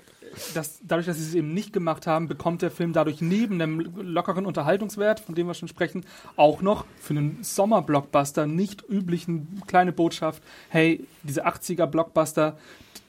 [0.54, 3.78] dass dadurch, dass sie es eben nicht gemacht haben, bekommt der Film dadurch neben dem
[4.02, 9.92] lockeren Unterhaltungswert, von dem wir schon sprechen, auch noch für einen Sommer-Blockbuster nicht üblichen kleine
[9.92, 12.56] Botschaft, hey, diese 80er-Blockbuster,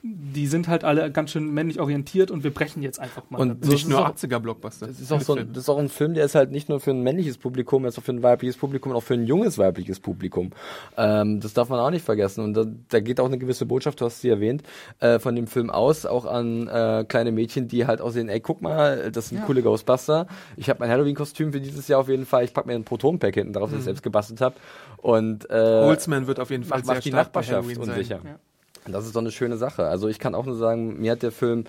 [0.07, 3.39] die sind halt alle ganz schön männlich orientiert und wir brechen jetzt einfach mal.
[3.39, 3.65] Und damit.
[3.65, 4.85] so- Nicht nur Das 80er-Blockbuster.
[4.87, 6.79] Das ist, auch so ein, das ist auch ein Film, der ist halt nicht nur
[6.79, 9.57] für ein männliches Publikum, er ist auch für ein weibliches Publikum, auch für ein junges
[9.57, 10.51] weibliches Publikum.
[10.97, 12.43] Ähm, das darf man auch nicht vergessen.
[12.43, 14.61] Und da, da geht auch eine gewisse Botschaft, du hast sie erwähnt,
[14.99, 18.61] äh, von dem Film aus, auch an äh, kleine Mädchen, die halt aussehen, ey, guck
[18.61, 19.45] mal, das sind Ja.
[19.45, 20.27] coole Ghostbuster.
[20.57, 22.43] Ich habe mein Halloween-Kostüm für dieses Jahr auf jeden Fall.
[22.43, 24.55] Ich pack mir ein Proton-Pack hinten drauf, das ich selbst gebastelt habe.
[24.97, 28.19] Und äh, Holzman wird auf jeden Fall macht, sehr macht die Nachbarschaft unsicher.
[28.23, 28.39] Ja.
[28.85, 29.85] Das ist doch eine schöne Sache.
[29.85, 31.65] Also ich kann auch nur sagen, mir hat der Film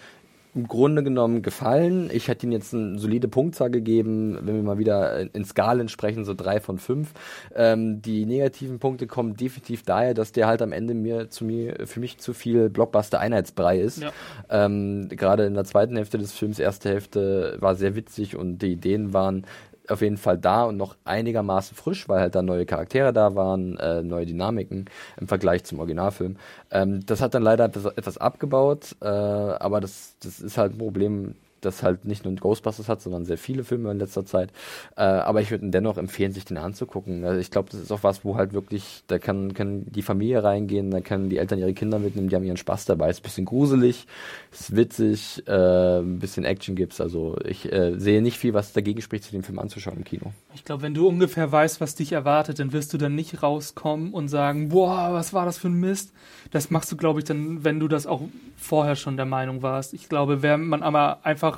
[0.57, 2.09] im Grunde genommen gefallen.
[2.11, 6.25] Ich hätte ihm jetzt eine solide Punktzahl gegeben, wenn wir mal wieder in Skalen sprechen,
[6.25, 7.13] so drei von fünf.
[7.55, 11.87] Ähm, die negativen Punkte kommen definitiv daher, dass der halt am Ende mir zu mir
[11.87, 14.03] für mich zu viel Blockbuster-Einheitsbrei ist.
[14.03, 14.13] Ja.
[14.49, 18.73] Ähm, Gerade in der zweiten Hälfte des Films, erste Hälfte war sehr witzig und die
[18.73, 19.45] Ideen waren
[19.89, 23.77] auf jeden Fall da und noch einigermaßen frisch, weil halt da neue Charaktere da waren,
[23.79, 24.87] äh, neue Dynamiken
[25.21, 26.37] im Vergleich zum Originalfilm.
[26.71, 31.35] Ähm, das hat dann leider etwas, abgebaut, äh, aber das, das ist halt ein Problem,
[31.67, 34.51] das halt nicht nur Ghostbusters hat, sondern sehr viele Filme in letzter Zeit.
[34.97, 37.25] Äh, aber ich würde dennoch empfehlen, sich den anzugucken.
[37.25, 40.43] Also ich glaube, das ist auch was, wo halt wirklich, da kann, kann die Familie
[40.43, 43.11] reingehen, da können die Eltern ihre Kinder mitnehmen, die haben ihren Spaß dabei.
[43.11, 44.07] Ist ein bisschen gruselig,
[44.53, 47.01] ist witzig, äh, ein bisschen Action gibt's.
[47.01, 50.33] Also ich äh, sehe nicht viel, was dagegen spricht, sich den Film anzuschauen im Kino.
[50.55, 54.13] Ich glaube, wenn du ungefähr weißt, was dich erwartet, dann wirst du dann nicht rauskommen
[54.13, 56.13] und sagen, boah, was war das für ein Mist.
[56.51, 58.23] Das machst du, glaube ich, dann, wenn du das auch
[58.57, 59.95] vorher schon der Meinung warst.
[59.95, 61.56] Ich glaube, wenn man aber einfach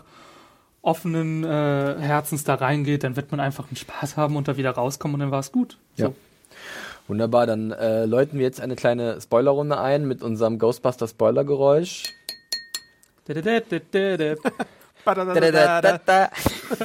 [0.83, 4.71] offenen äh, Herzens da reingeht, dann wird man einfach einen Spaß haben und da wieder
[4.71, 5.79] rauskommen und dann war es gut.
[5.97, 6.05] So.
[6.05, 6.13] Ja.
[7.09, 12.05] Wunderbar, dann äh, läuten wir jetzt eine kleine Spoilerrunde ein mit unserem Ghostbuster Spoilergeräusch.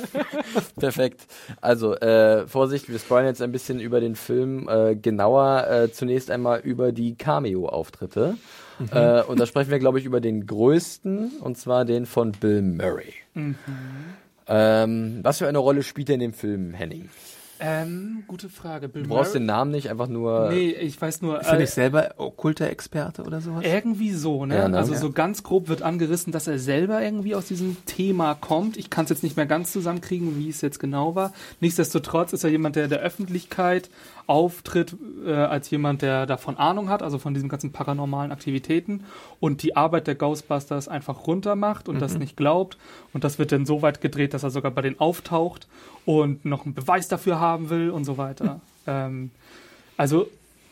[0.79, 1.21] Perfekt.
[1.59, 4.69] Also, äh, Vorsicht, wir spoilern jetzt ein bisschen über den Film.
[4.69, 8.37] Äh, genauer äh, zunächst einmal über die Cameo-Auftritte.
[8.79, 8.89] Mhm.
[8.91, 12.61] Äh, und da sprechen wir, glaube ich, über den größten, und zwar den von Bill
[12.61, 13.13] Murray.
[13.33, 13.55] Mhm.
[14.47, 17.09] Ähm, was für eine Rolle spielt er in dem Film, Henning?
[17.59, 18.89] Ähm, gute Frage.
[18.89, 19.39] Bill du brauchst Murray?
[19.39, 20.49] den Namen nicht, einfach nur.
[20.49, 21.39] Nee, ich weiß nur.
[21.39, 23.63] Ist er nicht selber okkulter Experte oder sowas?
[23.63, 24.55] Irgendwie so, ne?
[24.55, 24.77] Ja, ne?
[24.77, 24.99] Also ja.
[24.99, 28.75] so ganz grob wird angerissen, dass er selber irgendwie aus diesem Thema kommt.
[28.77, 31.31] Ich kann es jetzt nicht mehr ganz zusammenkriegen, wie es jetzt genau war.
[31.59, 33.89] Nichtsdestotrotz ist er jemand, der der Öffentlichkeit
[34.25, 34.95] auftritt
[35.25, 39.03] äh, als jemand, der davon Ahnung hat, also von diesen ganzen paranormalen Aktivitäten
[39.39, 41.99] und die Arbeit der Ghostbusters einfach runter macht und mhm.
[41.99, 42.77] das nicht glaubt.
[43.13, 45.67] Und das wird dann so weit gedreht, dass er sogar bei denen auftaucht
[46.05, 48.61] und noch einen Beweis dafür haben will und so weiter.
[48.85, 49.31] Ähm,
[49.95, 50.27] also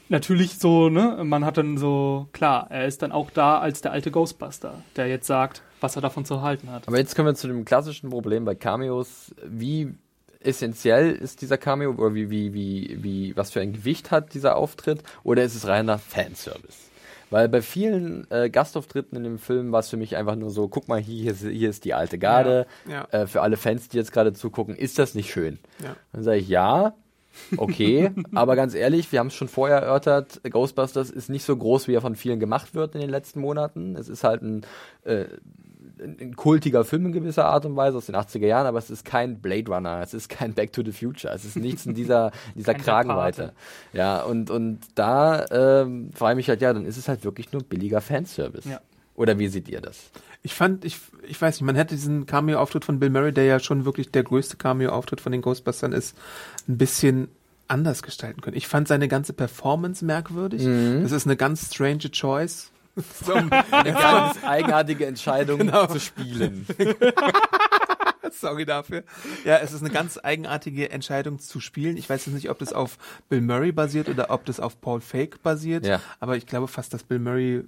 [0.09, 3.93] natürlich so, ne, man hat dann so, klar, er ist dann auch da als der
[3.93, 6.89] alte Ghostbuster, der jetzt sagt, was er davon zu halten hat.
[6.89, 9.33] Aber jetzt kommen wir zu dem klassischen Problem bei Cameos.
[9.45, 9.95] Wie
[10.41, 14.57] essentiell ist dieser Cameo oder wie, wie, wie, wie, was für ein Gewicht hat dieser
[14.57, 16.90] Auftritt oder ist es reiner Fanservice?
[17.31, 20.67] Weil bei vielen äh, Gastauftritten in dem Film war es für mich einfach nur so,
[20.67, 22.67] guck mal, hier, hier ist die alte Garde.
[22.85, 23.21] Ja, ja.
[23.21, 25.57] Äh, für alle Fans, die jetzt gerade zugucken, ist das nicht schön?
[25.81, 25.95] Ja.
[26.11, 26.93] Dann sage ich, ja,
[27.55, 31.87] okay, aber ganz ehrlich, wir haben es schon vorher erörtert, Ghostbusters ist nicht so groß,
[31.87, 33.95] wie er von vielen gemacht wird in den letzten Monaten.
[33.95, 34.65] Es ist halt ein
[35.05, 35.25] äh,
[36.01, 39.05] ein kultiger Film in gewisser Art und Weise aus den 80er Jahren, aber es ist
[39.05, 42.31] kein Blade Runner, es ist kein Back to the Future, es ist nichts in dieser,
[42.55, 43.53] dieser Kragenweite.
[43.93, 47.51] Ja, und, und da ähm, frage ich mich halt, ja, dann ist es halt wirklich
[47.51, 48.67] nur billiger Fanservice.
[48.67, 48.81] Ja.
[49.15, 50.09] Oder wie seht ihr das?
[50.43, 53.59] Ich fand, ich, ich weiß nicht, man hätte diesen Cameo-Auftritt von Bill Murray, der ja
[53.59, 56.17] schon wirklich der größte Cameo-Auftritt von den Ghostbusters ist,
[56.67, 57.27] ein bisschen
[57.67, 58.57] anders gestalten können.
[58.57, 60.63] Ich fand seine ganze Performance merkwürdig.
[60.63, 61.03] Mhm.
[61.03, 62.70] Das ist eine ganz strange Choice
[63.25, 63.49] so eine
[63.93, 65.87] ganz eigenartige Entscheidung genau.
[65.87, 66.65] zu spielen.
[68.31, 69.03] Sorry dafür.
[69.43, 71.97] Ja, es ist eine ganz eigenartige Entscheidung zu spielen.
[71.97, 72.97] Ich weiß jetzt nicht, ob das auf
[73.29, 75.85] Bill Murray basiert oder ob das auf Paul Fake basiert.
[75.85, 75.99] Ja.
[76.19, 77.63] Aber ich glaube fast, dass Bill Murray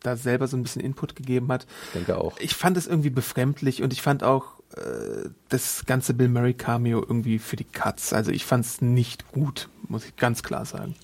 [0.00, 1.66] da selber so ein bisschen Input gegeben hat.
[1.88, 2.38] Ich denke auch.
[2.40, 7.00] Ich fand es irgendwie befremdlich und ich fand auch äh, das ganze Bill Murray Cameo
[7.00, 8.12] irgendwie für die Cuts.
[8.12, 10.94] Also ich fand es nicht gut, muss ich ganz klar sagen.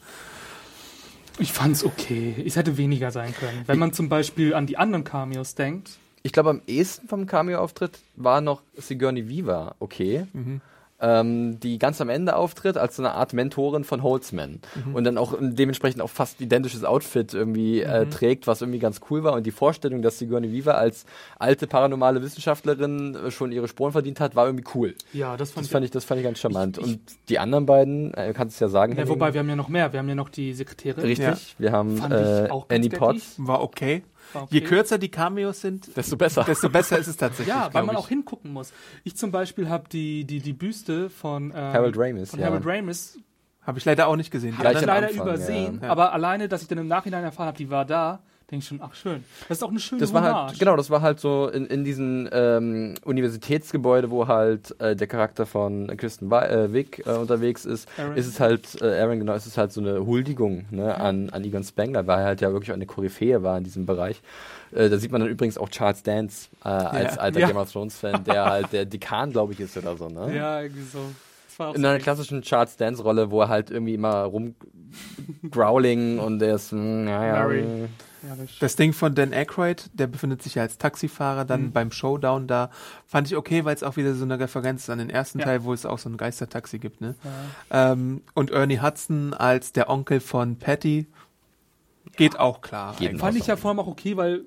[1.42, 2.36] Ich fand's okay.
[2.46, 3.62] Es hätte weniger sein können.
[3.66, 5.90] Wenn man zum Beispiel an die anderen Cameos denkt.
[6.22, 10.26] Ich glaube, am ehesten vom Cameo-Auftritt war noch Sigourney Weaver okay.
[10.32, 10.60] Mhm
[11.02, 14.94] ähm, die ganz am Ende auftritt als so eine Art Mentorin von Holzman mhm.
[14.94, 18.10] und dann auch dementsprechend auch fast identisches Outfit irgendwie äh, mhm.
[18.10, 21.04] trägt, was irgendwie ganz cool war und die Vorstellung, dass Sigourney Weaver als
[21.38, 24.94] alte paranormale Wissenschaftlerin äh, schon ihre Sporen verdient hat, war irgendwie cool.
[25.12, 26.78] Ja, das fand, das fand ich, das fand ich ganz charmant.
[26.78, 28.96] Ich, ich, und die anderen beiden, äh, kannst du ja sagen.
[28.96, 29.92] Ja, wobei wir haben ja noch mehr.
[29.92, 31.04] Wir haben ja noch die Sekretärin.
[31.04, 31.26] Richtig.
[31.26, 31.36] Ja.
[31.58, 33.34] Wir haben äh, Annie Potts.
[33.38, 34.02] War okay.
[34.34, 34.46] Okay.
[34.50, 36.44] Je kürzer die Cameos sind, desto besser.
[36.44, 37.54] Desto besser ist es tatsächlich.
[37.54, 38.00] Ja, weil man ich.
[38.00, 38.72] auch hingucken muss.
[39.04, 42.30] Ich zum Beispiel habe die, die, die Büste von, ähm, Harold Ramis.
[42.30, 42.46] Von ja.
[42.46, 43.18] Harold Ramis.
[43.62, 44.58] Habe ich leider auch nicht gesehen.
[44.58, 45.80] Habe ich leider Anfang, übersehen.
[45.82, 45.90] Ja.
[45.90, 48.20] Aber alleine, dass ich dann im Nachhinein erfahren habe, die war da,
[48.52, 49.24] denke ich schon, ach schön.
[49.48, 51.84] Das ist auch eine schöne das war halt, Genau, das war halt so in, in
[51.84, 57.88] diesem ähm, Universitätsgebäude, wo halt äh, der Charakter von Kristen äh, Wick äh, unterwegs ist,
[57.98, 58.16] Aaron.
[58.16, 61.44] ist es halt, äh, Aaron, genau, ist es halt so eine Huldigung ne, an, an
[61.44, 64.20] Egon Spengler, weil er halt ja wirklich eine Koryphäe war in diesem Bereich.
[64.70, 67.20] Äh, da sieht man dann übrigens auch Charles Dance äh, als ja.
[67.22, 67.46] alter ja.
[67.46, 70.36] Game of Thrones Fan, der halt der Dekan, glaube ich, ist oder so, ne?
[70.36, 71.00] Ja, irgendwie so.
[71.70, 74.54] In einer klassischen Charles Dance Rolle, wo er halt irgendwie immer rum
[75.50, 77.68] growling und der ist, mm, ja, ja.
[78.60, 81.72] Das Ding von Dan Aykroyd, der befindet sich ja als Taxifahrer dann mhm.
[81.72, 82.70] beim Showdown da,
[83.06, 85.46] fand ich okay, weil es auch wieder so eine Referenz ist an den ersten ja.
[85.46, 87.16] Teil, wo es auch so ein Geistertaxi gibt, ne?
[87.70, 87.92] Ja.
[87.92, 91.06] Ähm, und Ernie Hudson als der Onkel von Patty
[92.16, 92.94] geht auch klar.
[92.98, 94.44] Geht fand ich ja vor allem auch okay, weil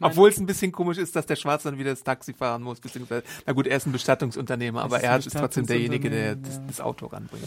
[0.00, 2.80] Obwohl es ein bisschen komisch ist, dass der Schwarz dann wieder das Taxi fahren muss,
[2.80, 6.60] beziehungsweise, na gut, er ist ein Bestattungsunternehmer, aber ist er ist trotzdem derjenige, der das,
[6.60, 7.44] Bestattungsunternehmen, das Auto ranbringt.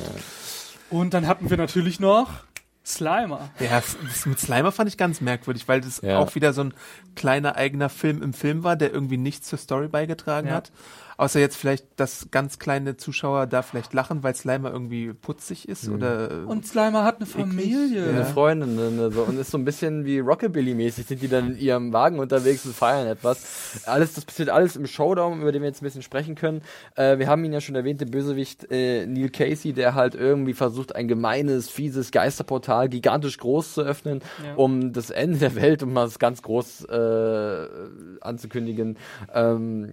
[0.89, 2.29] Und dann hatten wir natürlich noch
[2.85, 3.49] Slimer.
[3.59, 6.17] Ja, das das mit Slimer fand ich ganz merkwürdig, weil das Ja.
[6.19, 6.73] auch wieder so ein
[7.15, 10.55] kleiner eigener Film im Film war, der irgendwie nichts zur Story beigetragen Ja.
[10.55, 10.71] hat.
[11.19, 15.89] Außer jetzt vielleicht, dass ganz kleine Zuschauer da vielleicht lachen, weil Slimer irgendwie putzig ist
[15.89, 18.07] oder Und Slimer hat eine Familie.
[18.07, 18.23] Eine Ja.
[18.23, 21.91] Freundin eine, so, und ist so ein bisschen wie Rockabilly-mäßig, sind die dann in ihrem
[21.91, 23.81] Wagen unterwegs und feiern etwas.
[23.85, 26.61] Alles, das passiert alles im Showdown, über den wir jetzt ein bisschen sprechen können.
[26.95, 30.53] Äh, wir haben ihn ja schon erwähnt, den Bösewicht äh, Neil Casey, der halt irgendwie
[30.53, 34.55] versucht, ein gemeines, fieses Geisterportal gigantisch groß zu öffnen, Ja.
[34.55, 37.67] um das Ende der Welt, um mal es ganz groß äh,
[38.21, 38.97] anzukündigen,
[39.33, 39.91] ähm,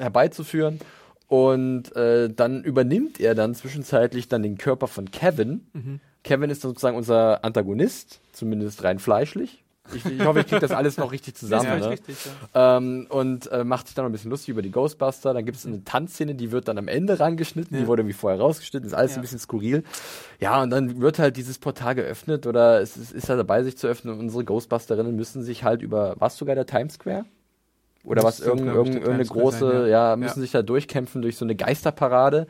[0.00, 0.65] herbeizuführen.
[1.28, 5.66] Und äh, dann übernimmt er dann zwischenzeitlich dann den Körper von Kevin.
[6.22, 9.64] Kevin ist sozusagen unser Antagonist, zumindest rein fleischlich.
[9.94, 11.78] Ich, ich hoffe, ich kriege das alles noch richtig zusammen.
[11.78, 11.90] ist ne?
[11.90, 12.16] richtig,
[12.54, 12.76] ja.
[12.76, 15.32] ähm, und äh, macht sich dann noch ein bisschen lustig über die Ghostbuster.
[15.32, 18.40] Dann gibt es eine Tanzszene, die wird dann am Ende rangeschnitten, die wurde wie vorher
[18.40, 19.18] rausgeschnitten, ist alles Ja.
[19.18, 19.84] ein bisschen skurril.
[20.40, 23.78] Ja, und dann wird halt dieses Portal geöffnet oder es ist, ist halt dabei, sich
[23.78, 27.24] zu öffnen und unsere Ghostbusterinnen müssen sich halt über, was sogar der Times Square?
[28.06, 30.16] Oder was, irgend, ich, irgend, der irgendeine große, sein, ja, ja.
[30.16, 30.42] müssen Ja.
[30.42, 32.46] sich da durchkämpfen durch so eine Geisterparade,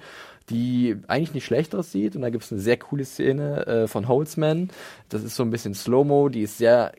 [0.51, 2.15] die eigentlich nicht schlecht aussieht.
[2.15, 4.71] Und da gibt es eine sehr coole Szene äh, von Holzman.
[5.09, 6.93] Das ist so ein bisschen Slow-Mo, die ist sehr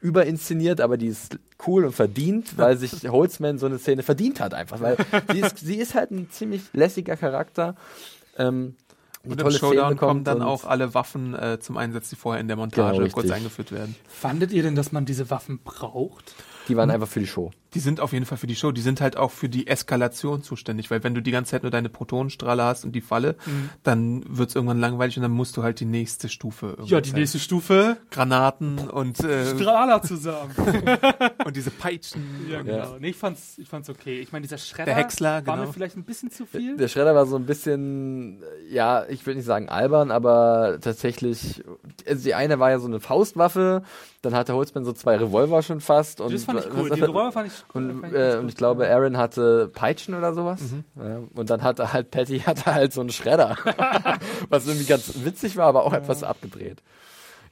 [0.00, 4.54] überinszeniert, aber die ist cool und verdient, weil sich Holzman so eine Szene verdient hat
[4.54, 4.96] einfach, weil
[5.32, 7.74] sie ist, sie ist halt ein ziemlich lässiger Charakter.
[8.36, 8.76] Ähm,
[9.24, 12.56] und im Showdown kommen dann auch alle Waffen äh, zum Einsatz, die vorher in der
[12.58, 13.96] Montage Genau, kurz eingeführt werden.
[14.06, 16.34] Fandet ihr denn, dass man diese Waffen braucht?
[16.68, 17.50] Die waren einfach für die Show.
[17.74, 20.42] Die sind auf jeden Fall für die Show, die sind halt auch für die Eskalation
[20.42, 23.70] zuständig, weil wenn du die ganze Zeit nur deine Protonenstrahle hast und die Falle, Mhm.
[23.82, 27.10] dann wird's irgendwann langweilig und dann musst du halt die nächste Stufe irgendwie Ja, die
[27.10, 27.20] zeigen.
[27.20, 30.54] nächste Stufe, Granaten und, äh, Strahler zusammen.
[31.44, 32.22] und diese Peitschen.
[32.50, 32.96] ja, genau.
[33.00, 34.20] Nee, ich fand's, ich fand's okay.
[34.20, 35.66] Ich meine, dieser Schredder Der Häcksler, war genau.
[35.66, 36.76] mir vielleicht ein bisschen zu viel.
[36.76, 41.62] Der Schredder war so ein bisschen, ja, ich würde nicht sagen albern, aber tatsächlich,
[42.08, 43.82] also die eine war ja so eine Faustwaffe,
[44.24, 46.20] dann hatte Holzman so zwei Revolver schon fast.
[46.20, 46.90] Und das fand ich cool.
[46.90, 50.34] Die Revolver fand ich Und, fand ich äh, und ich glaube, Aaron hatte Peitschen oder
[50.34, 50.60] sowas.
[50.60, 50.84] Mhm.
[50.96, 53.56] Ja, und dann hatte halt Patty hatte halt so einen Schredder.
[54.48, 56.82] was irgendwie ganz witzig war, aber auch etwas abgedreht.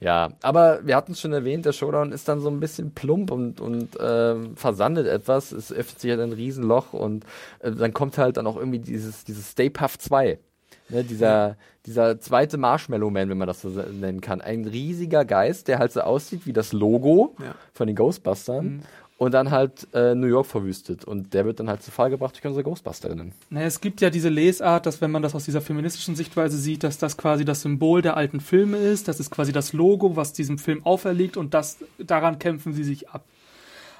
[0.00, 3.30] Ja, aber wir hatten es schon erwähnt, der Showdown ist dann so ein bisschen plump
[3.30, 5.52] und, und ähm, versandet etwas.
[5.52, 7.24] Es öffnet sich halt ein Riesenloch und
[7.60, 10.40] äh, dann kommt halt dann auch irgendwie dieses, dieses Stay Puff 2.
[10.88, 11.56] Ne, dieser,
[11.86, 14.40] dieser zweite Marshmallow Man, wenn man das so nennen kann.
[14.40, 17.54] Ein riesiger Geist, der halt so aussieht wie das Logo Ja.
[17.72, 18.82] von den Ghostbustern Mhm.
[19.18, 21.04] und dann halt äh, New York verwüstet.
[21.04, 23.32] Und der wird dann halt zu Fall gebracht durch unsere Ghostbusterinnen.
[23.50, 26.82] Naja, es gibt ja diese Lesart, dass wenn man das aus dieser feministischen Sichtweise sieht,
[26.84, 30.32] dass das quasi das Symbol der alten Filme ist, das ist quasi das Logo, was
[30.32, 33.24] diesem Film auferlegt und das, daran kämpfen sie sich ab.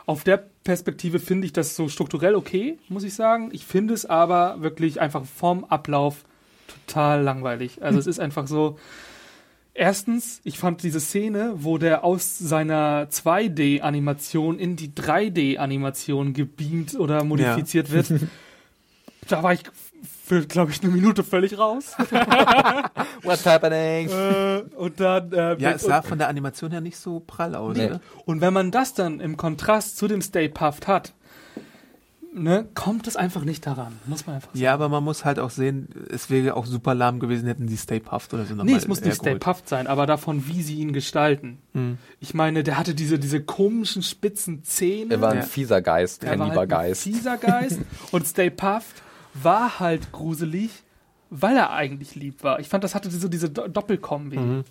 [0.05, 3.51] Auf der Perspektive finde ich das so strukturell okay, muss ich sagen.
[3.53, 6.25] Ich finde es aber wirklich einfach vom Ablauf
[6.93, 7.83] total langweilig.
[7.83, 8.79] Also es ist einfach so,
[9.75, 17.25] Erstens, ich fand diese Szene, wo der aus seiner 2D-Animation in die 3D-Animation gebeamt oder
[17.25, 18.13] modifiziert wird,
[19.29, 19.63] da war ich
[20.27, 21.97] für, glaube ich, eine Minute völlig raus.
[23.23, 24.11] What's happening?
[24.11, 27.55] äh, und dann, äh, Ja, es und, sah von der Animation her nicht so prall
[27.55, 27.75] aus.
[27.75, 27.89] Nee.
[27.89, 28.01] Ne?
[28.27, 31.15] und wenn man das dann im Kontrast zu dem Stay Puft hat,
[32.35, 34.59] ne, kommt es einfach nicht daran, muss man einfach sagen.
[34.59, 37.77] Ja, aber man muss halt auch sehen, es wäre auch super lahm gewesen, hätten die
[37.77, 39.37] Stay Puft oder so nochmal Nee, es muss nicht Stay.
[39.37, 41.59] Puft sein, aber davon, wie sie ihn gestalten.
[41.75, 41.99] Hm.
[42.21, 45.15] Ich meine, der hatte diese, diese komischen spitzen Zähne.
[45.15, 47.03] Er war ein fieser Geist, Er kein war lieber halt ein Geist.
[47.03, 47.81] fieser Geist.
[48.13, 49.03] und Stay Puft
[49.35, 50.71] war halt gruselig,
[51.31, 52.61] weil er eigentlich lieb war.
[52.61, 54.39] Ich fand, das hatte so diese Do Doppelkombi.
[54.39, 54.65] Mhm.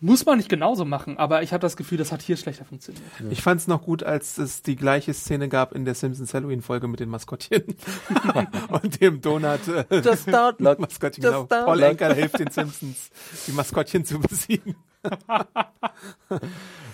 [0.00, 3.04] Muss man nicht genauso machen, aber ich habe das Gefühl, das hat hier schlechter funktioniert.
[3.30, 6.86] Ich fand es noch gut, als es die gleiche Szene gab in der Simpsons Halloween-Folge
[6.86, 7.64] mit den Maskottchen
[8.68, 9.66] und dem Donut.
[9.66, 10.78] Äh, Just don't look.
[10.78, 11.62] Maskottchen, Just genau.
[11.62, 11.82] don't Paul.
[11.82, 13.10] Anker hilft den Simpsons,
[13.46, 14.76] die Maskottchen zu besiegen.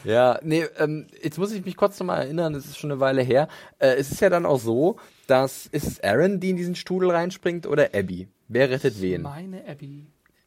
[0.05, 3.23] Ja, nee, ähm, jetzt muss ich mich kurz nochmal erinnern, es ist schon eine Weile
[3.23, 3.49] her.
[3.79, 4.97] Äh, es ist ja dann auch so,
[5.27, 8.29] dass ist es Aaron, die in diesen Strudel reinspringt oder Abby?
[8.49, 9.23] Wer rettet wen?
[9.23, 10.07] Meine Abby.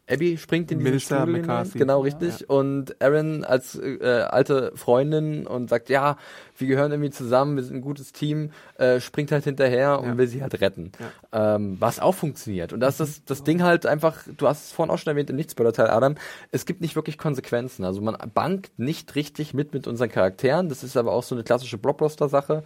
[0.09, 2.49] Abby springt in diesen Strudel hinein, genau richtig.
[2.49, 6.17] Und Aaron als äh, alte Freundin und sagt, ja,
[6.57, 10.17] wir gehören irgendwie zusammen, wir sind ein gutes Team, äh, springt halt hinterher und Ja.
[10.17, 10.91] will sie halt retten.
[11.33, 12.71] Ähm, was auch funktioniert.
[12.73, 15.35] Und das ist das Ding halt einfach, du hast es vorhin auch schon erwähnt im
[15.35, 16.15] Nichtspoiler-Teil, Adam,
[16.51, 17.83] es gibt nicht wirklich Konsequenzen.
[17.83, 20.69] Also man bankt nicht richtig mit mit unseren Charakteren.
[20.69, 22.63] Das ist aber auch so eine klassische Blockbuster-Sache.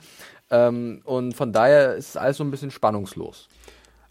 [0.52, 3.48] Ähm, und von daher ist alles so ein bisschen spannungslos.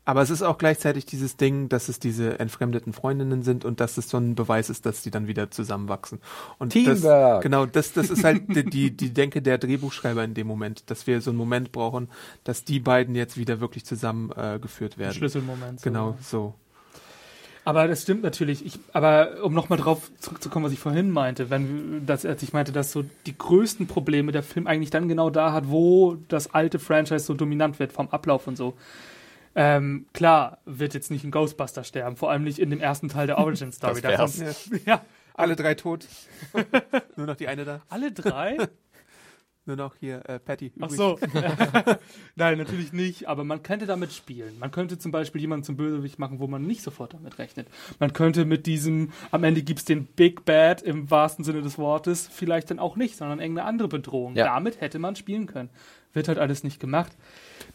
[0.04, 3.98] Aber es ist auch gleichzeitig dieses Ding, dass es diese entfremdeten Freundinnen sind und dass
[3.98, 6.20] es so ein Beweis ist, dass die dann wieder zusammenwachsen.
[6.58, 7.02] Und Teamwork.
[7.02, 10.90] Das, genau, das, das ist halt die, die, die Denke der Drehbuchschreiber in dem Moment,
[10.90, 12.08] dass wir so einen Moment brauchen,
[12.44, 15.14] dass die beiden jetzt wieder wirklich zusammengeführt äh, werden.
[15.14, 15.80] Schlüsselmoment.
[15.80, 15.84] so.
[15.84, 16.54] Genau, so.
[17.64, 18.64] Aber das stimmt natürlich.
[18.64, 22.72] Ich, aber um nochmal drauf zurückzukommen, was ich vorhin meinte, wenn das, als ich meinte,
[22.72, 26.78] dass so die größten Probleme der Film eigentlich dann genau da hat, wo das alte
[26.78, 28.74] Franchise so dominant wird vom Ablauf und so.
[29.54, 33.26] Ähm, klar, wird jetzt nicht ein Ghostbuster sterben, vor allem nicht in dem ersten Teil
[33.26, 34.00] der Origin Story.
[34.02, 34.64] Das wär's.
[34.64, 36.06] Davon- ja, Alle drei tot.
[37.16, 37.80] Nur noch die eine da.
[37.88, 38.56] alle drei?
[39.66, 40.72] Nur noch hier äh, Patty.
[40.80, 40.96] Ach übrig.
[40.96, 41.18] so.
[42.34, 44.58] Nein, natürlich nicht, aber man könnte damit spielen.
[44.58, 47.68] Man könnte zum Beispiel jemanden zum Bösewicht machen, wo man nicht sofort damit rechnet.
[47.98, 52.26] Man könnte mit diesem, am Ende gibt's den Big Bad im wahrsten Sinne des Wortes,
[52.32, 54.34] vielleicht dann auch nicht, sondern irgendeine andere Bedrohung.
[54.34, 54.46] Ja.
[54.46, 55.68] Damit hätte man spielen können.
[56.12, 57.12] Wird halt alles nicht gemacht.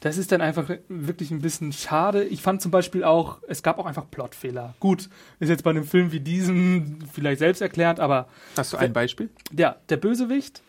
[0.02, 2.24] Das ist dann einfach wirklich ein bisschen schade.
[2.26, 4.76] Ich fand zum Beispiel auch, es gab auch einfach Plotfehler.
[4.80, 5.10] Gut,
[5.40, 8.28] ist jetzt bei einem Film wie diesem vielleicht selbst erklärt, aber
[8.58, 9.30] Hast du ein Beispiel?
[9.56, 10.62] ja, der Bösewicht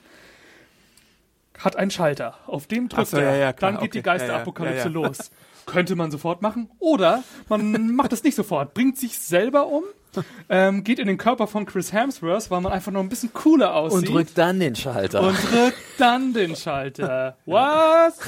[1.58, 2.36] hat einen Schalter.
[2.46, 3.32] Auf dem drückt so, er.
[3.32, 3.98] ja, ja, klar, dann geht okay.
[3.98, 5.30] die Geisterapokalypse Ja, los.
[5.64, 6.70] Könnte man sofort machen.
[6.78, 9.82] Oder man macht es nicht sofort, bringt sich selber um,
[10.48, 13.74] ähm, geht in den Körper von Chris Hemsworth, weil man einfach noch ein bisschen cooler
[13.74, 14.08] aussieht.
[14.08, 15.22] Und drückt dann den Schalter.
[15.22, 17.36] und drückt dann den Schalter.
[17.46, 18.18] Was?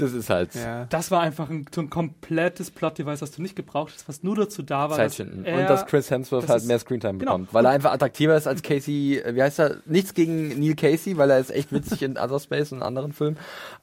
[0.00, 0.86] Das ist halt Ja.
[0.86, 4.36] Das war einfach ein, so ein komplettes Plot-Device, das du nicht gebraucht hast, was nur
[4.36, 5.26] dazu da war, Zeit er-
[5.60, 7.32] Und dass Chris Hemsworth das halt ist- mehr Screentime genau.
[7.32, 7.54] bekommt.
[7.54, 9.76] Weil er einfach attraktiver ist als Casey, äh, wie heißt er?
[9.86, 13.36] Nichts gegen Neil Casey, weil er ist echt witzig in Other Space und anderen Filmen.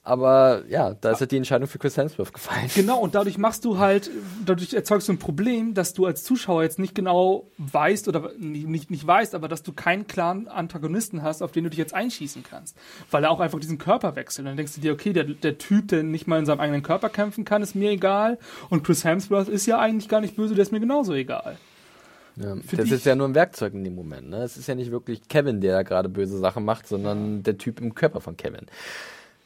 [0.03, 2.69] Aber ja, da ist halt die Entscheidung für Chris Hemsworth gefallen.
[2.75, 4.09] Genau, und dadurch machst du halt,
[4.45, 8.67] dadurch erzeugst du ein Problem, dass du als Zuschauer jetzt nicht genau weißt oder nicht,
[8.67, 11.93] nicht, nicht weißt, aber dass du keinen klaren Antagonisten hast, auf den du dich jetzt
[11.93, 12.77] einschießen kannst.
[13.11, 14.39] Weil er auch einfach diesen Körper wechselt.
[14.39, 16.83] Und dann denkst du dir, okay, der, der Typ, der nicht mal in seinem eigenen
[16.83, 18.37] Körper kämpfen kann, ist mir egal.
[18.69, 21.57] Und Chris Hemsworth ist ja eigentlich gar nicht böse, der ist mir genauso egal.
[22.35, 24.29] Ja, das ist ja nur ein Werkzeug in dem Moment.
[24.29, 24.43] Ne?
[24.43, 27.81] Es ist ja nicht wirklich Kevin, der da gerade böse Sachen macht, sondern der Typ
[27.81, 28.67] im Körper von Kevin.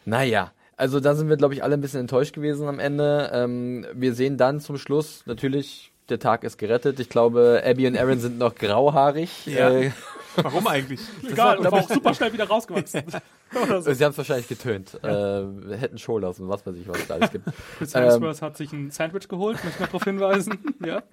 [0.04, 3.30] Naja, also da sind wir, glaube ich, alle ein bisschen enttäuscht gewesen am Ende.
[3.34, 7.00] Ähm, wir sehen dann zum Schluss natürlich, der Tag ist gerettet.
[7.00, 9.32] Ich glaube, Abby und Aaron sind noch grauhaarig.
[9.46, 9.70] Ja.
[9.72, 9.92] Äh,
[10.36, 11.02] Warum eigentlich?
[11.30, 13.04] Egal, und war auch super schnell wieder rausgewachsen.
[13.54, 13.82] So.
[13.82, 14.98] sie haben es wahrscheinlich getönt.
[15.04, 15.44] Äh,
[15.76, 17.50] hätten Shoulders und was weiß ich, was es da alles gibt.
[17.78, 20.58] Chris Ähm, Hemsworth hat sich ein Sandwich geholt, möchte ich noch darauf hinweisen.
[20.86, 21.04] Ja.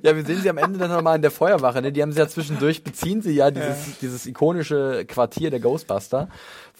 [0.00, 1.82] Ja, wir sehen sie am Ende dann nochmal in der Feuerwache.
[1.82, 1.90] Ne?
[1.90, 6.28] Die haben sie ja zwischendurch, beziehen sie ja dieses, dieses ikonische Quartier der Ghostbuster.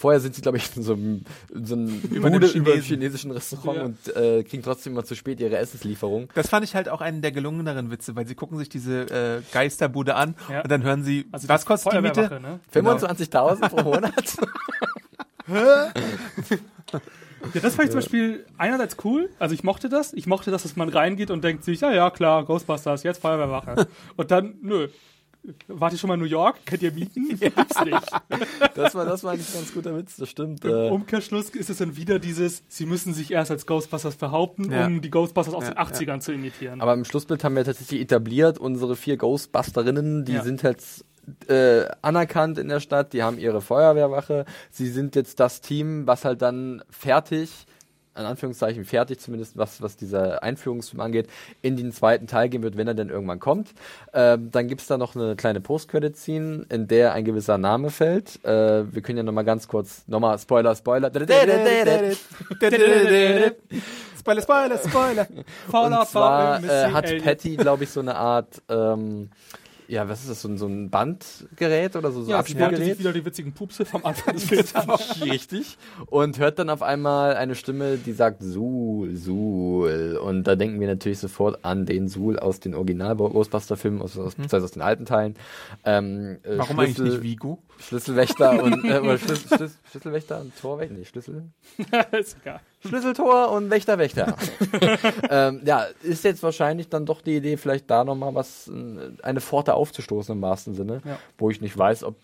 [0.03, 1.23] Vorher sind sie, glaube ich, in so einem,
[1.55, 2.83] in so einem Über Bude dem über einem Chinesen.
[2.83, 3.85] chinesischen Restaurant Ja.
[3.85, 6.29] und äh, kriegen trotzdem immer zu spät ihre Essenslieferung.
[6.35, 9.43] Das fand ich halt auch einen der gelungeneren Witze, weil sie gucken sich diese äh,
[9.53, 10.63] Geisterbude an Ja.
[10.63, 12.41] und dann hören sie, Also was kostet die Miete?
[12.43, 12.59] Ne?
[12.75, 14.13] 25.000 pro Monat?
[17.55, 19.29] Ja, das fand ich zum Beispiel einerseits cool.
[19.39, 20.13] Also ich mochte das.
[20.13, 23.89] Ich mochte, dass man reingeht und denkt sich, ja, ja, klar, Ghostbusters, jetzt Feuerwehrwache.
[24.17, 24.89] und dann, nö.
[25.67, 26.65] Wart ihr schon mal in New York?
[26.65, 27.29] Kennt ihr Mieten?
[27.41, 28.07] Gibt's nicht.
[28.75, 30.65] Das war, das war eigentlich ein ganz guter Witz, das stimmt.
[30.65, 34.71] Im Äh, Umkehrschluss ist es dann wieder dieses, sie müssen sich erst als Ghostbusters behaupten,
[34.71, 34.87] Ja.
[34.87, 36.81] um die Ghostbusters aus Ja, den 80ern zu imitieren.
[36.81, 40.43] aber im Schlussbild haben wir tatsächlich etabliert, unsere vier Ghostbusterinnen, die Ja.
[40.45, 41.05] sind jetzt
[41.49, 46.25] äh, anerkannt in der Stadt, die haben ihre Feuerwehrwache, sie sind jetzt das Team, was
[46.25, 47.67] halt dann fertig,
[48.17, 51.29] in Anführungszeichen fertig zumindest, was, was dieser Einführungsfilm angeht,
[51.63, 53.71] in den zweiten Teil gehen wird, wenn er denn irgendwann kommt.
[54.13, 58.45] Ähm, dann gibt's da noch eine kleine Post-Credit-Scene, in der ein gewisser Name fällt.
[58.45, 61.11] Äh, wir können ja nochmal ganz kurz, nochmal Spoiler, Spoiler.
[64.19, 65.27] Spoiler, Spoiler, Spoiler.
[65.73, 67.23] Und zwar äh, hat.
[67.23, 69.31] Patty, glaube ich, so eine Art, ähm,
[69.93, 72.85] ja, was ist das, so, ein- so ein Bandgerät oder so, so ja, sie Abspielgerät?
[72.85, 74.99] sich wieder die witzigen Pupse vom Anfang des Films anschauen.
[75.31, 75.77] Richtig.
[76.07, 80.19] Und hört dann auf einmal eine Stimme, die sagt Suhl, Suhl.
[80.23, 84.65] Und da denken wir natürlich sofort an den Suhl aus den Original-Ghostbuster-Filmen, aus, aus, beziehungsweise
[84.65, 85.37] aus den alten Teilen.
[85.85, 87.59] Ähm, äh, Warum Schlüssel- eigentlich nicht Vigo?
[87.79, 90.95] Schlüsselwächter und äh, Schlüssel, Schlüssel, Schlüsselwächter und Torwächter?
[90.95, 91.45] Nee, Schlüssel.
[92.19, 92.61] ist egal.
[92.87, 94.37] Schlüsseltor und Wächter, Wächter.
[95.31, 99.41] ähm, ja, ist jetzt wahrscheinlich dann doch die Idee, vielleicht da nochmal was, äh, eine
[99.41, 101.19] Pforte aufzustoßen im wahrsten Sinne, Ja.
[101.39, 102.17] wo ich nicht weiß, ob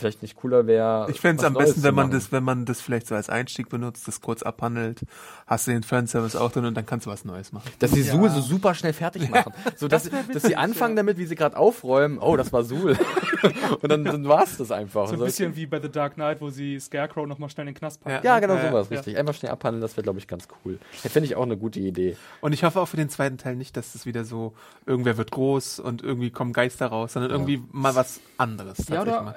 [0.00, 1.08] vielleicht nicht cooler wäre.
[1.10, 3.30] Ich fände es am Neues besten, wenn man das, wenn man das vielleicht so als
[3.30, 5.02] Einstieg benutzt, das kurz abhandelt,
[5.46, 7.70] hast du den Fanservice auch drin und dann kannst du was Neues machen.
[7.78, 8.12] Dass sie Ja.
[8.12, 9.52] Suhl so super schnell fertig machen.
[9.76, 11.02] So, dass, Das dass sie anfangen ja.
[11.02, 12.18] damit, wie sie gerade aufräumen.
[12.18, 12.98] Oh, das war Suhl.
[13.80, 15.06] und dann, dann war es das einfach.
[15.08, 17.78] So ein bisschen wie bei The Dark Knight, wo sie Scarecrow nochmal schnell in den
[17.78, 18.24] Knast packen.
[18.24, 18.96] ja, genau Ja, sowas, ja.
[18.96, 19.16] richtig.
[19.18, 20.78] Einfach schnell abhandeln, das wäre, glaube ich, ganz cool.
[20.92, 22.16] Finde ich auch eine gute Idee.
[22.40, 24.54] Und ich hoffe auch für den zweiten Teil nicht, dass es wieder so,
[24.86, 28.88] irgendwer wird groß und irgendwie kommen Geister raus, sondern irgendwie mal was anderes.
[28.88, 29.36] Ja, oder mal.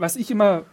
[0.00, 0.64] Was ich immer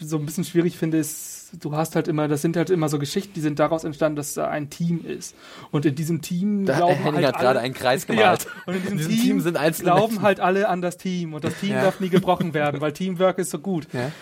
[0.00, 3.00] so ein bisschen schwierig finde, ist, du hast halt immer, das sind halt immer so
[3.00, 5.34] Geschichten, die sind daraus entstanden, dass da ein Team ist.
[5.72, 8.46] Und in diesem Team Da, glauben Henning halt hat gerade alle, einen Kreis ja, gemalt.
[8.66, 10.22] und in diesem, In Team, sind einzelne glauben Menschen.
[10.22, 11.82] halt alle an das Team und das Team Ja.
[11.82, 13.88] darf nie gebrochen werden, weil Teamwork ist so gut.
[13.92, 14.12] Ja.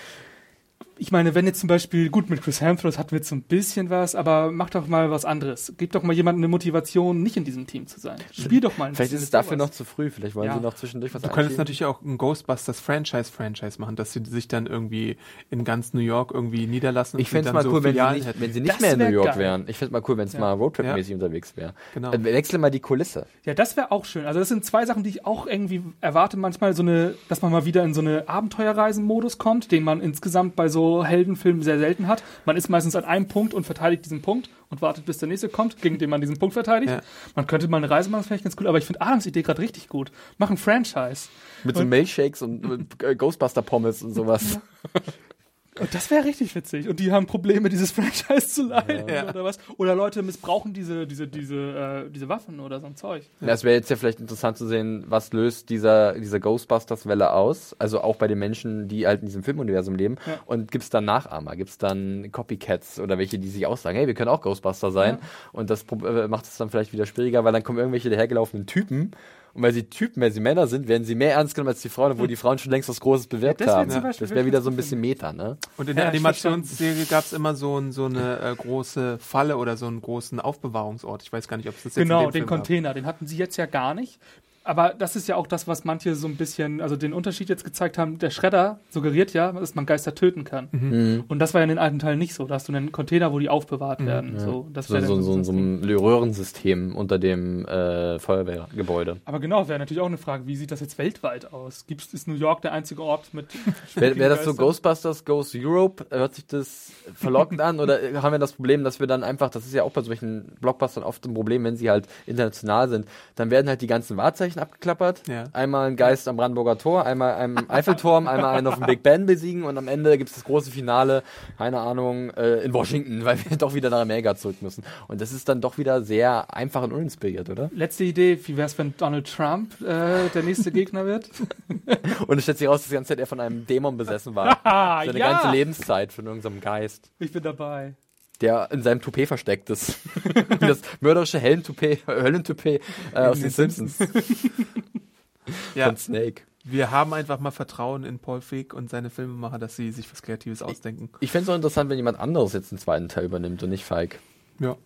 [0.99, 3.43] Ich meine, wenn jetzt zum Beispiel, gut, mit Chris Hemsworth hatten wir jetzt so ein
[3.43, 5.75] bisschen was, aber mach doch mal was anderes.
[5.77, 8.17] Gib doch mal jemandem eine Motivation, nicht in diesem Team zu sein.
[8.33, 9.69] Spiel doch mal ein Vielleicht bisschen ist es dafür sowas.
[9.69, 10.11] noch zu früh.
[10.11, 10.55] Vielleicht wollen Ja.
[10.55, 14.67] sie noch zwischendurch was Du könntest natürlich auch ein Ghostbusters-Franchise-Franchise machen, dass sie sich dann
[14.67, 15.17] irgendwie
[15.51, 17.19] in ganz New York irgendwie niederlassen.
[17.21, 18.81] Ich und fände es dann mal so cool, wenn sie, nicht, wenn sie nicht Das
[18.81, 19.39] mehr in New York geil.
[19.39, 19.65] wären.
[19.69, 20.41] Ich fände mal cool, wenn es Ja.
[20.41, 21.75] mal Roadtrip-mäßig unterwegs wäre.
[21.95, 22.13] Genau.
[22.13, 23.27] Äh, wechsle mal die Kulisse.
[23.45, 24.25] Ja, das wäre auch schön.
[24.25, 27.53] Also das sind zwei Sachen, die ich auch irgendwie erwarte manchmal, so eine, dass man
[27.53, 32.07] mal wieder in so eine Abenteuerreisen-Modus kommt, den man insgesamt bei so Heldenfilmen sehr selten
[32.09, 32.23] hat.
[32.45, 35.49] Man ist meistens an einem Punkt und verteidigt diesen Punkt und wartet, bis der nächste
[35.49, 36.91] kommt, gegen den man diesen Punkt verteidigt.
[36.93, 37.01] Ja.
[37.35, 39.43] Man könnte mal eine Reise machen, das ich ganz cool, aber ich finde Adams Idee
[39.43, 40.11] gerade richtig gut.
[40.39, 41.29] Mach ein Franchise.
[41.65, 44.59] Mit so Und- Milkshakes und äh, Ghostbuster-Pommes und sowas.
[45.79, 46.89] Und das wäre richtig witzig.
[46.89, 49.29] Und die haben Probleme, dieses Franchise zu leiten Ja.
[49.29, 49.59] oder was.
[49.77, 53.25] Oder Leute missbrauchen diese, diese, diese, äh, diese Waffen oder so ein Zeug.
[53.41, 57.75] Ja, Es wäre jetzt ja vielleicht interessant zu sehen, was löst dieser, diese Ghostbusters-Welle aus.
[57.79, 60.17] Also auch bei den Menschen, die halt in diesem Filmuniversum leben.
[60.27, 60.41] Ja.
[60.47, 61.57] Und gibt es dann Nachahmer?
[61.57, 64.91] Gibt es dann Copycats oder welche, die sich auch sagen, hey, wir können auch Ghostbuster
[64.91, 65.19] sein?
[65.53, 69.11] Und das äh, macht es dann vielleicht wieder schwieriger, weil dann kommen irgendwelche dahergelaufenen Typen.
[69.57, 71.89] Und weil sie Typen, weil sie Männer sind, werden sie mehr ernst genommen als die
[71.89, 73.89] Frauen, obwohl die Frauen schon längst was Großes bewirkt wär haben.
[73.91, 75.57] Das wäre wieder so ein bisschen Meta, ne?
[75.79, 79.57] Und in der Ja, Animationsserie gab es immer so, ein, so eine äh, große Falle
[79.57, 81.23] oder so einen großen Aufbewahrungsort.
[81.23, 82.59] Ich weiß gar nicht, ob es das jetzt in Genau, dem den Film gab.
[82.59, 84.19] Container, den hatten sie jetzt ja gar nicht.
[84.67, 87.65] Aber das ist ja auch das, was manche so ein bisschen, also den Unterschied jetzt
[87.65, 88.19] gezeigt haben.
[88.19, 90.69] Der Schredder suggeriert ja, dass man Geister töten kann.
[90.73, 91.25] Mhm.
[91.29, 92.47] Und das war ja in den alten Teilen nicht so.
[92.47, 94.39] Da hast du einen Container, wo die aufbewahrt werden.
[94.39, 99.19] So, das So, so, so, so ein Röhrensystem unter dem äh, Feuerwehrgebäude.
[99.25, 101.87] Aber genau, wäre natürlich auch eine Frage, wie sieht das jetzt weltweit aus?
[101.87, 103.47] Gibt's, ist New York der einzige Ort mit.
[103.95, 104.55] Wäre wär das so?
[104.55, 106.07] Ghostbusters Goes Europe?
[106.11, 107.79] Hört sich das verlockend an?
[107.79, 110.53] Oder haben wir das Problem, dass wir dann einfach, das ist ja auch bei solchen
[110.61, 113.07] Blockbustern oft ein Problem, wenn sie halt international sind,
[113.37, 115.23] dann werden halt die ganzen Wahrzeichen abgeklappert.
[115.29, 115.45] Ja.
[115.53, 119.27] Einmal ein Geist am Brandenburger Tor, einmal am Eiffelturm, einmal einen auf dem Big Ben
[119.27, 121.23] besiegen und am Ende gibt es das große Finale,
[121.59, 124.85] keine Ahnung, äh, in Washington, weil wir doch wieder nach Amerika zurück müssen.
[125.09, 127.71] Und das ist dann doch wieder sehr einfach und uninspiriert, oder?
[127.75, 131.31] Letzte Idee, wie wäre es, wenn Donald Trump äh, der nächste Gegner wird?
[132.27, 134.61] Und es stellt sich raus, dass die ganze Zeit er von einem Dämon besessen war.
[134.65, 137.11] Seine ja, ganze Lebenszeit von irgendeinem Geist.
[137.19, 137.95] ich bin dabei.
[138.39, 139.99] Der in seinem Toupet versteckt ist.
[140.25, 142.83] Wie das mörderische Höllentoupet, Höllentoupet
[143.15, 143.99] äh, aus den Simpsons
[145.75, 146.43] Ja, von Snake.
[146.65, 150.23] wir haben einfach mal Vertrauen in Paul Feig und seine Filmemacher, dass sie sich was
[150.23, 151.09] Kreatives ausdenken.
[151.21, 153.85] Ich fände es auch interessant, wenn jemand anderes jetzt den zweiten Teil übernimmt und nicht
[153.85, 154.19] Feig.
[154.59, 154.77] Ja.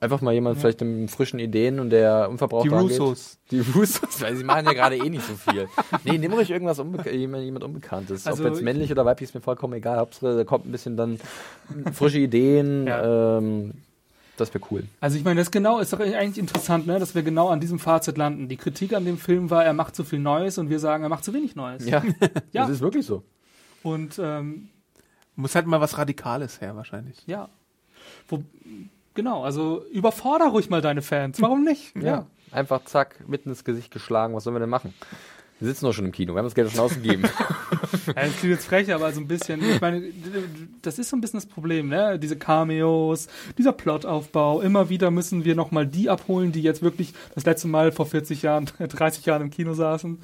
[0.00, 2.68] Einfach mal jemand vielleicht mit frischen Ideen und der unverbraucht Die.
[2.74, 3.38] Russos.
[3.50, 5.68] Die Russos, weil sie machen ja gerade eh nicht so viel.
[6.04, 8.26] Nee, nimm ruhig irgendwas Unbe jemand, jemand Unbekanntes.
[8.26, 9.98] Also Ob jetzt ich- männlich oder weiblich ist mir vollkommen egal.
[9.98, 11.18] Hauptsache, da kommt ein bisschen dann
[11.92, 12.86] frische Ideen.
[12.86, 13.38] Ja.
[13.38, 13.72] Ähm,
[14.38, 14.84] das wäre cool.
[15.00, 17.78] Also ich meine, das genau ist doch eigentlich interessant, ne, dass wir genau an diesem
[17.78, 18.48] Fazit landen.
[18.48, 21.10] Die Kritik an dem Film war, er macht zu viel Neues und wir sagen, er
[21.10, 21.84] macht zu wenig Neues.
[21.86, 22.02] Ja,
[22.52, 22.62] Ja.
[22.62, 23.22] das ist wirklich so.
[23.82, 24.68] Und ähm,
[25.36, 27.18] Muss halt mal was Radikales her, wahrscheinlich.
[27.26, 27.50] ja,
[28.26, 28.42] Wo,
[29.14, 31.40] genau, also überforder ruhig mal deine Fans.
[31.40, 31.94] Warum nicht?
[31.96, 32.26] Ja.
[32.50, 34.34] Einfach zack, mitten ins Gesicht geschlagen.
[34.34, 34.92] Was sollen wir denn machen?
[35.62, 36.34] Wir sitzen doch schon im Kino.
[36.34, 37.22] Wir haben das Geld schon ausgegeben.
[38.06, 40.02] Ja, das klingt jetzt frech, aber so ein bisschen, ich meine,
[40.82, 42.18] das ist so ein bisschen das Problem, ne?
[42.18, 44.60] Diese Cameos, dieser Plotaufbau.
[44.60, 48.42] Immer wieder müssen wir nochmal die abholen, die jetzt wirklich das letzte Mal vor 40
[48.42, 50.18] Jahren, 30 Jahren im Kino saßen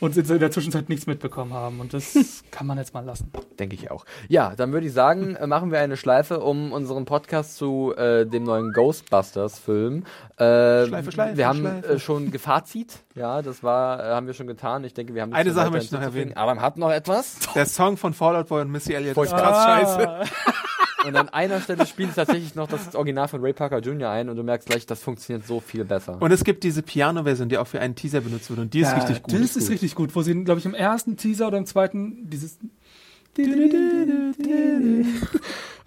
[0.00, 1.80] und in der Zwischenzeit nichts mitbekommen haben.
[1.80, 2.14] Und das
[2.50, 3.30] kann man jetzt mal lassen.
[3.58, 4.04] Denke ich auch.
[4.28, 8.26] Ja, dann würde ich sagen, äh, machen wir eine Schleife um unseren Podcast zu äh,
[8.26, 10.04] dem neuen Ghostbusters-Film.
[10.36, 11.88] Äh, Schleife, Schleife, Wir haben Schleife.
[11.94, 12.98] Äh, schon Gefazit.
[13.14, 14.84] Ja, das war, äh, haben wir schon getan.
[14.84, 16.36] Ich denke, wir haben Eine Sache möchte ich noch erwähnen.
[16.36, 17.38] Adam hat noch etwas.
[17.54, 19.40] Der Song von Fallout Boy und Missy Elliott ist Furchtbar.
[19.40, 20.32] krass scheiße.
[21.06, 24.10] Und an einer Stelle spielt es tatsächlich noch das Original von Ray Parker Jr.
[24.10, 26.20] ein und du merkst gleich, das funktioniert so viel besser.
[26.20, 28.88] Und es gibt diese Piano-Version, die auch für einen Teaser benutzt wird und die ist
[28.90, 29.34] Ja, richtig gut.
[29.34, 32.58] Das ist richtig gut, wo sie, glaube ich, im ersten Teaser oder im zweiten dieses.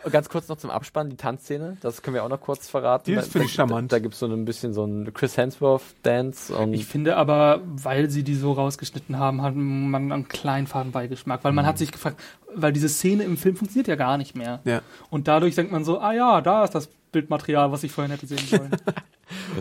[0.07, 3.03] Und Ganz kurz noch zum Abspann, die Tanzszene, das können wir auch noch kurz verraten.
[3.07, 3.91] Die Da- ist, finde ich, charmant.
[3.91, 6.55] Da, da gibt es so ein bisschen so ein Chris Hemsworth-Dance.
[6.55, 11.43] und Ich finde aber, weil sie die so rausgeschnitten haben, hat man einen kleinen Fadenbeigeschmack.
[11.43, 12.19] Weil man hat sich gefragt,
[12.55, 14.61] weil diese Szene im Film funktioniert ja gar nicht mehr.
[14.63, 14.81] Ja.
[15.09, 18.27] Und dadurch denkt man so, ah ja, da ist das Bildmaterial, was ich vorhin hätte
[18.27, 18.71] sehen sollen.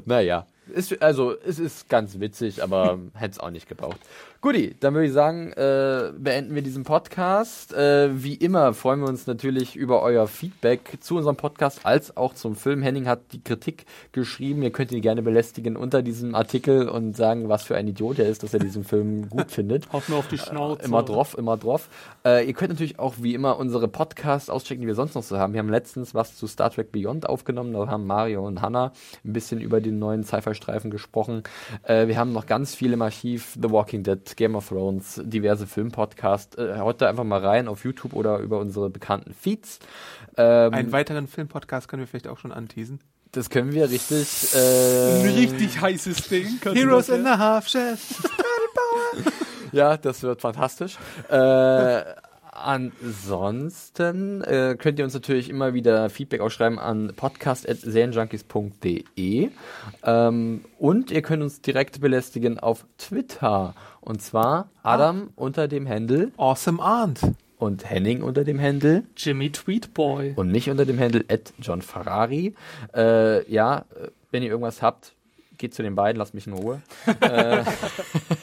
[0.04, 3.98] Naja, ist, also es ist ganz witzig, aber hätte es auch nicht gebraucht.
[4.46, 7.74] Guti, dann würde ich sagen, äh, beenden wir diesen Podcast.
[7.74, 12.32] Äh, wie immer freuen wir uns natürlich über euer Feedback zu unserem Podcast als auch
[12.32, 12.80] zum Film.
[12.80, 14.62] Henning hat die Kritik geschrieben.
[14.62, 18.28] Ihr könnt ihn gerne belästigen unter diesem Artikel und sagen, was für ein Idiot er
[18.28, 19.92] ist, dass er diesen Film gut findet.
[19.92, 20.84] Haut nur auf die Schnauze.
[20.84, 21.88] Immer drauf, immer drauf.
[22.24, 25.38] Äh, ihr könnt natürlich auch wie immer unsere Podcasts auschecken, die wir sonst noch so
[25.38, 25.54] haben.
[25.54, 27.72] Wir haben letztens was zu Star Trek Beyond aufgenommen.
[27.72, 28.92] Da haben Mario und Hannah
[29.24, 31.42] ein bisschen über den neuen Sci-Fi-Streifen gesprochen.
[31.82, 33.58] Äh, wir haben noch ganz viel im Archiv.
[33.60, 36.56] The Walking Dead, Game of Thrones, diverse Filmpodcasts.
[36.58, 39.78] Äh, haut da einfach mal rein auf YouTube oder über unsere bekannten Feeds.
[40.36, 43.00] Ähm, Einen weiteren Filmpodcast können wir vielleicht auch schon anteasen.
[43.32, 44.48] das können wir richtig.
[44.54, 46.58] Ein Äh, richtig heißes Ding.
[46.62, 48.00] Heroes in the Half Chef.
[49.72, 50.96] Ja, das wird fantastisch.
[51.28, 52.02] äh,
[52.58, 59.50] ansonsten äh, könnt ihr uns natürlich immer wieder Feedback ausschreiben an podcast.serienjunkies.de
[60.04, 66.32] ähm, und ihr könnt uns direkt belästigen auf Twitter und zwar Adam unter dem Handle
[66.36, 67.20] Awesome Aunt.
[67.58, 70.34] und Henning unter dem Handle Jimmy Tweetboy.
[70.36, 71.24] und mich unter dem Handle
[71.60, 72.54] John Ferrari.
[72.94, 73.84] Äh, ja,
[74.30, 75.14] wenn ihr irgendwas habt,
[75.58, 76.80] geht zu den beiden, lasst mich in Ruhe.
[77.20, 77.62] äh,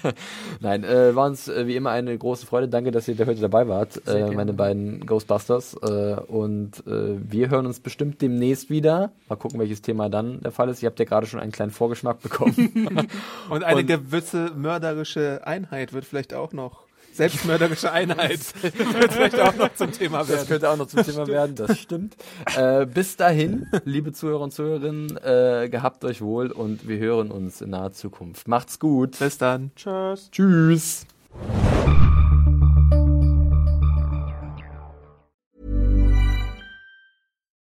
[0.60, 2.68] Nein, äh, war uns äh, wie immer eine große Freude.
[2.68, 5.76] Danke, dass ihr da heute dabei wart, äh, meine beiden Ghostbusters.
[5.82, 9.12] Äh, und äh, wir hören uns bestimmt demnächst wieder.
[9.30, 10.82] Mal gucken, welches Thema dann der Fall ist.
[10.84, 12.54] Ihr habt ja gerade schon einen kleinen Vorgeschmack bekommen.
[13.50, 16.83] Und eine Und- gewisse mörderische Einheit wird vielleicht auch noch.
[17.14, 20.48] Selbstmörderische Einheit wird vielleicht auch noch zum Thema Das werden.
[20.48, 22.16] könnte auch noch zum Thema werden, das stimmt.
[22.56, 27.62] Äh, bis dahin, liebe Zuhörer und Zuhörerinnen, äh, gehabt euch wohl und wir hören uns
[27.62, 28.48] in naher Zukunft.
[28.48, 29.20] Macht's gut.
[29.20, 29.72] Bis dann.
[29.76, 30.30] Tschüss.
[30.32, 31.06] Tschüss.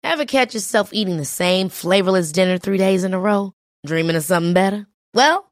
[0.04, 3.52] Ever catch yourself eating the same flavorless dinner three days in a row?
[3.86, 4.88] Dreaming of something better?
[5.14, 5.52] Well,